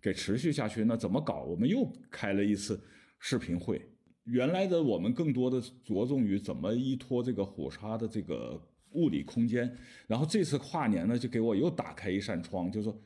[0.01, 1.43] 给持续下去，那怎么搞？
[1.43, 2.79] 我们又开了一次
[3.19, 3.81] 视频会。
[4.25, 9.75] 原来的我们更多的着重于怎么依托这个虎鲨的这个物理空间，
[10.07, 13.01] 然后这次跨年呢，就给我又打开一扇窗，就是说，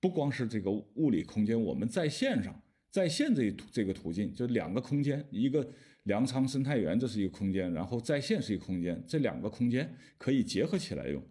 [0.00, 5.64] 不光是这个物理空间，我们在线上在线这途这个途径，就两个空间，一个
[6.04, 11.22] 粮仓生态园这是一个空间，然后在线是一个空间，这两个空间可以结合起来用，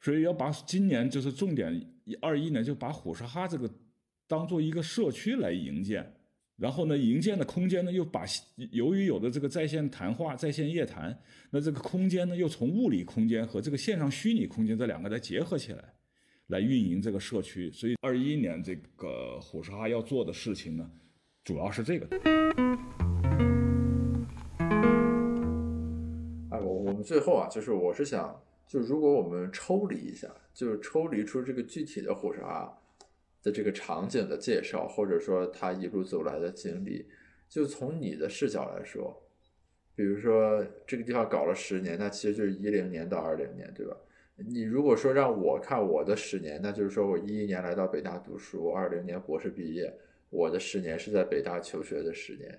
[0.00, 1.88] 所以要把今年就是重点
[2.20, 3.68] 二一年就把虎鲨哈这个
[4.26, 6.12] 当做一个社区来营建。
[6.56, 8.24] 然后呢，营建的空间呢，又把
[8.70, 11.14] 由于有的这个在线谈话、在线夜谈，
[11.50, 15.84] 那这个空间呢，又从物理空间和这个线上虚拟空间这两个再结合起来，
[16.46, 17.70] 来运营这个社区。
[17.70, 20.90] 所以二一年这个虎鲨要做的事情呢，
[21.44, 22.06] 主要是这个。
[26.48, 28.34] 哎，我我们最后啊，就是我是想，
[28.66, 32.72] 就如果我们抽离一下，就是抽离出这个具体的虎鲨。
[33.46, 37.06] 的这个场景的介绍，或者说他一路走来的经历，
[37.48, 39.22] 就从你的视角来说，
[39.94, 43.96] 比如说这个地方搞了十年，那其实就是一零年到二零年，对吧？
[44.34, 49.96] 你如果说让我看我的十年，那就是说我一一年来到北大读书，二零年博士毕业，
[50.28, 52.50] 我的十年是在北大求学的十年。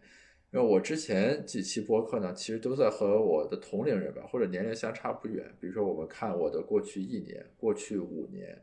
[0.53, 5.43] 因为我之前几期播客呢，其实都在和我的同龄人吧，或者年龄相差不远。
[5.59, 8.57] 比如说我们看我的过去一年、过去五年，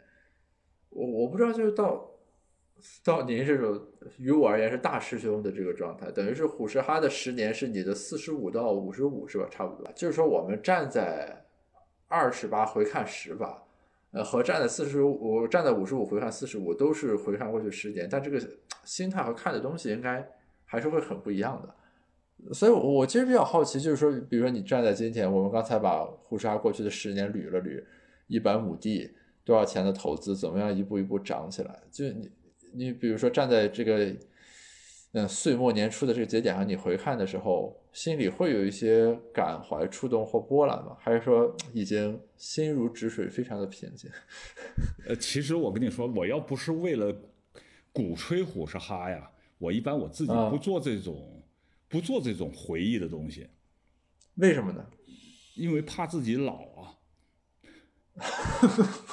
[0.89, 2.13] 我我不知道就是到。
[3.03, 3.81] 到您这种
[4.19, 9.47] 于我而言是大师兄的这个状态，等于是虎视哈的十年是你的四十五到五十五是吧？
[9.51, 11.45] 差不多，就是说我们站在
[12.09, 13.63] 二十八回看十吧，
[14.13, 18.39] 呃，和站在四十五站在五十五回看四十五都是回看过去十年，但这个
[18.85, 20.27] 心态和看的东西应该
[20.67, 22.53] 还是会很不一样的。
[22.53, 27.83] 所以，我其实比较好奇，就是说，比如说你站在今天，我们刚才把虎视哈过去的十年捋了捋，
[28.27, 29.11] 一百亩地
[29.43, 32.31] 多少钱的投资，怎么样一步一步涨起来，就你。
[32.75, 34.15] 你比如说站在这个，
[35.13, 40.97] 嗯，岁末年初的这个节点上，你回看的时候，心里会有一些感怀、触动或波澜吗？
[40.99, 44.11] 还是说已经心如止水，非常的平静？
[45.07, 47.15] 呃，其实我跟你说，我要不是为了
[47.93, 51.43] 鼓吹虎是哈呀，我一般我自己不做这种，
[51.89, 53.47] 不做这种回忆的东西。
[54.35, 54.85] 为什么呢？
[55.55, 56.99] 因为怕自己老啊。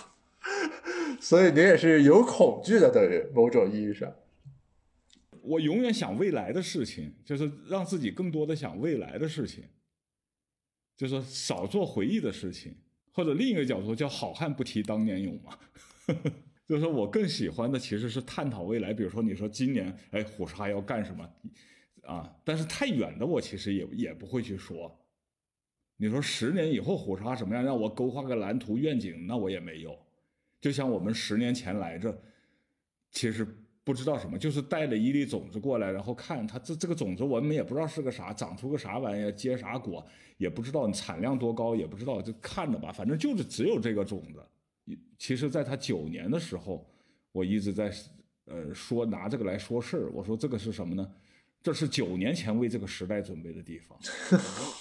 [1.32, 4.14] 所以你也是有恐惧的，等于某种意义上。
[5.42, 9.64] 我永远想未来的事情，就是让自己更多的想未来的事情，
[10.98, 12.76] 就是少做回忆的事情，
[13.14, 15.58] 或者另一个角度叫“好汉不提当年勇”嘛。
[16.68, 21.34] 就是说我更喜欢的其实是探讨未来，比如说你说今年，哎，虎鲨要干什么
[22.04, 22.30] 啊？
[22.44, 25.00] 但是太远的我其实也也不会去说。
[25.96, 29.98] 你说十年以后虎鲨什么样，让我勾画个蓝图愿景，那我也没有。
[30.62, 32.16] 就像我们十年前来着，
[33.12, 33.46] 其实
[33.84, 40.06] 不知道什么，就是带了一粒种子过来，然后看它这这个种子，我们也不知道是个啥，长出个啥玩意儿，结啥果，
[40.38, 44.96] 也不知道产量多高，也不知道，就看着吧，反正就是只有这个种子。
[45.18, 46.88] 其实，在他九年的时候，
[47.32, 47.92] 我一直在
[48.46, 51.12] 呃说拿这个来说事儿，我说这个是什么呢？
[51.64, 53.98] 这是九年前为这个时代准备的地方。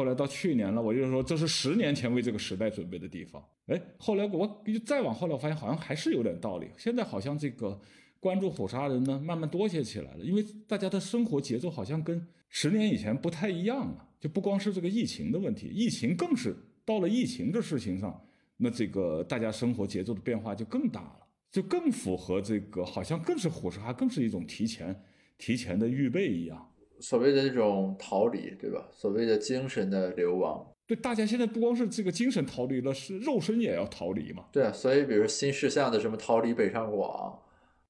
[0.00, 3.44] 后来到去年了，我就说这是十年前为这个时代准备的地方。
[3.66, 6.70] 哎，后来我再往后来，我发现好像还是有点道理。
[6.78, 7.78] 现在好像这个
[8.18, 14.08] 关注火沙人呢，慢慢多些起来了，因为大家的生活节奏好像跟十年以前不太一样了。
[14.18, 18.18] 就不光是这个疫情的问题，疫情更是到了疫情的事情上，
[18.56, 24.98] 那这个大家生活节奏的变化就更大了，就更符合这个，好像更是火沙，更是一种提前
[25.36, 26.69] 提前的预备一样。
[27.00, 28.88] 所谓的这种逃离，对吧？
[28.92, 30.66] 所谓的精神的流亡。
[30.86, 34.46] 对，大家现在不光是这个精神逃离了，是肉身也要逃离嘛？
[34.52, 37.38] 对啊，所以比如新事项的什么逃离北上广，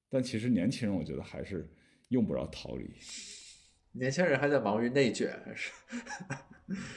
[0.09, 1.67] 但其实年轻人我觉得还是
[2.09, 2.85] 用不着逃离。
[3.93, 5.71] 年轻人还在忙于内卷，还是？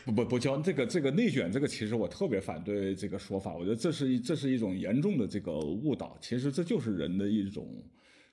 [0.04, 3.56] 不不不叫这个这个内卷，这个其实我特别反对这个说法。
[3.56, 6.16] 我觉得这是一这是一种严重的这个误导。
[6.20, 7.66] 其实这就是人的一种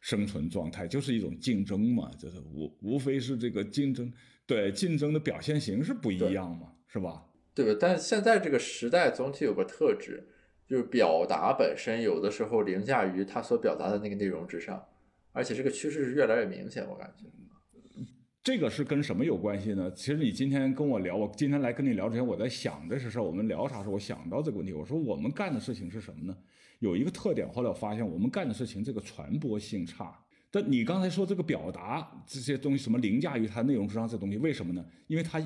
[0.01, 4.11] 生存状态，就是一种竞争嘛，就是无无非是这个竞争，
[4.45, 7.23] 对竞争的表现形式不一样嘛，是吧？
[7.55, 7.77] 对吧？
[7.79, 10.27] 但现在这个时代总体有个特质，
[10.67, 14.83] 就是表达本身有的时候凌驾于它所表达的那个内容之上，
[15.31, 17.25] 而且这个趋势是越来越明显，我感觉。
[18.43, 19.91] 这个是跟什么有关系呢？
[19.95, 23.21] 其实你今天跟我聊，我今天来跟你聊之前，我在想这事儿。
[23.21, 24.73] 我们聊啥时候，我想到这个问题。
[24.73, 26.35] 我说我们干的事情是什么呢？
[26.81, 30.19] 有一个特点，后来我发现我们干的事情这个传播性差。
[30.49, 34.85] 但你刚才说这个表达这些东西什么凌驾于它内容之上，这东西为什么呢？
[35.07, 35.41] 因为它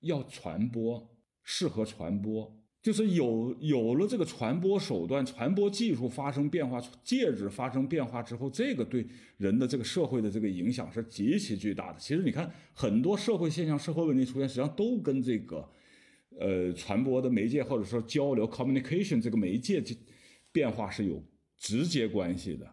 [0.00, 1.06] 要传播，
[1.44, 2.56] 适合传播。
[2.80, 9.04] 就是有有了这个传播手段、传播技术发生变化、介质发生变化之后，这个对
[9.36, 11.98] 人的这个社会的这个影响是极其巨大的。
[11.98, 15.68] 其实你看，很多社会现象、社会问题出现，实际上都跟这个，
[16.38, 19.82] 呃，传播的媒介或者说交流 （communication） 这个媒介
[20.52, 21.22] 变化是有
[21.56, 22.66] 直接关系的。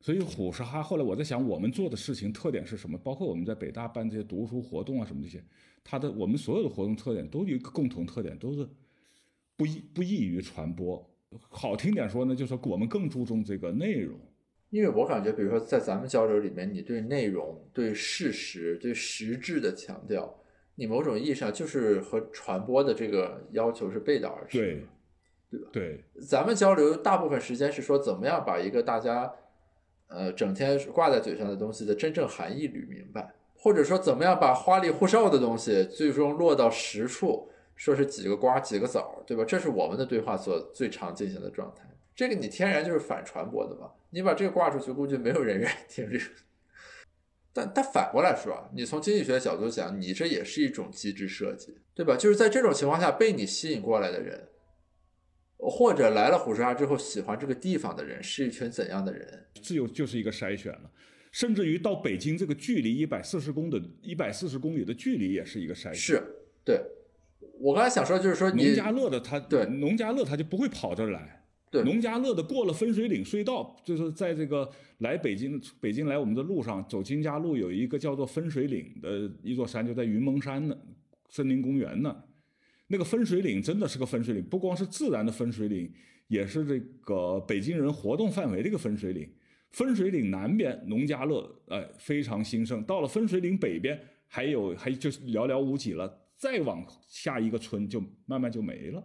[0.00, 2.98] 所以虎石哈后来我在想，我们做的事情特点是什么？
[2.98, 5.42] 包括我们在北大办这些读书活动啊什么这些，
[5.82, 8.68] 它的我们所有的活动特点都有一个共同特点，都是。
[9.56, 11.08] 不易不易于传播，
[11.48, 14.18] 好听点说呢，就是我们更注重这个内容。
[14.70, 20.42] 因为我感觉，比如说在咱们交流里面，你对内容、对事实、对实质的强调，
[20.74, 24.82] 你某种意义上就是和传播的这个要求是背道而驰，对
[25.56, 25.68] 对吧？
[25.72, 29.32] 对，咱们交流大部分时间是说怎么样把一个大家
[30.08, 37.48] 呃整天挂在嘴上的东西的真正含义捋明白，或者说怎么样把花里胡哨的东西最终落到实处。
[37.76, 39.44] 说是几个瓜几个枣，对吧？
[39.44, 41.82] 这是我们的对话所最常进行的状态。
[42.14, 43.90] 这个你天然就是反传播的嘛。
[44.10, 46.24] 你把这个挂出去，估计没有人愿意听这个。
[47.52, 52.16] 但但反过来说啊，你从经济学角度讲，你这也是一种机制设计，对吧？
[52.16, 54.46] 就是在这种情况下被你吸引过来的人，
[55.56, 59.46] 或者来了虎沙之后喜欢这个地方的人，是一群怎样的人？
[59.62, 60.90] 自由就是一个筛选了，
[61.32, 65.94] 甚至于到北京这个距离一百四十公的一百四十公里的距离也是一个筛选。
[65.94, 66.22] 是，
[66.64, 66.80] 对。
[67.60, 71.44] 我刚才想说，就是说，农家乐的他对农家乐他就不会跑这儿来。
[71.70, 80.76] 对，农家乐的过了分水岭隧道，就是在这个来北京北京来我们的路上，走金家路有一个叫做分水岭的一座山，就在云蒙山呢，
[81.28, 82.14] 森林公园呢。
[82.86, 85.92] 那个分水岭真的是个分水岭，不光是自然的分水岭，
[86.28, 89.32] 也是这个北京人活动范围的一个分水岭。
[89.70, 96.20] 分水岭南边农家乐哎非常兴盛，到了分水岭北边还有还就寥寥无几了。
[96.36, 99.02] 再往下一个村就慢慢就没了，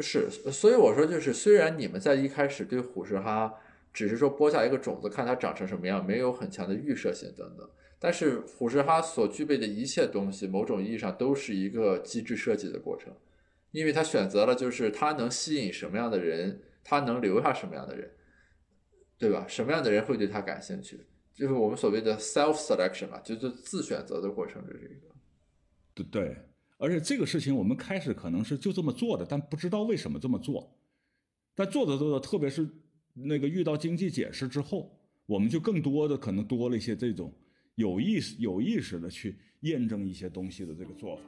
[0.00, 3.54] 是，所以我说就是，虽然你们在一开始对虎石哈
[3.92, 7.70] 只是说播下一个种子，看它长成什么样，没有很强的预设性等等，
[8.02, 13.12] 但是虎视哈所具备的一切东西，某种意义上都是一个机制设计的过程，
[13.72, 18.10] 因为他选择了就是他能吸引什么样的人，他能留下什么样的人，
[19.18, 19.44] 对吧？
[19.46, 20.98] 什么样的人会对他感兴趣，
[21.34, 26.04] 就是我们所谓的 self selection 嘛，就是自选择的过程，这是一个。
[26.10, 26.34] 对，
[26.78, 30.74] 而且这个事情我们开始可能是就这么做的，但不知道为什么这么做。
[31.54, 32.66] 但做着做着，特别是
[33.12, 37.30] 那个遇到经济解释之后，我们就更多的可能多了一些这种
[37.80, 41.22] 有意识、有意识的去验证一些东西的这个做法。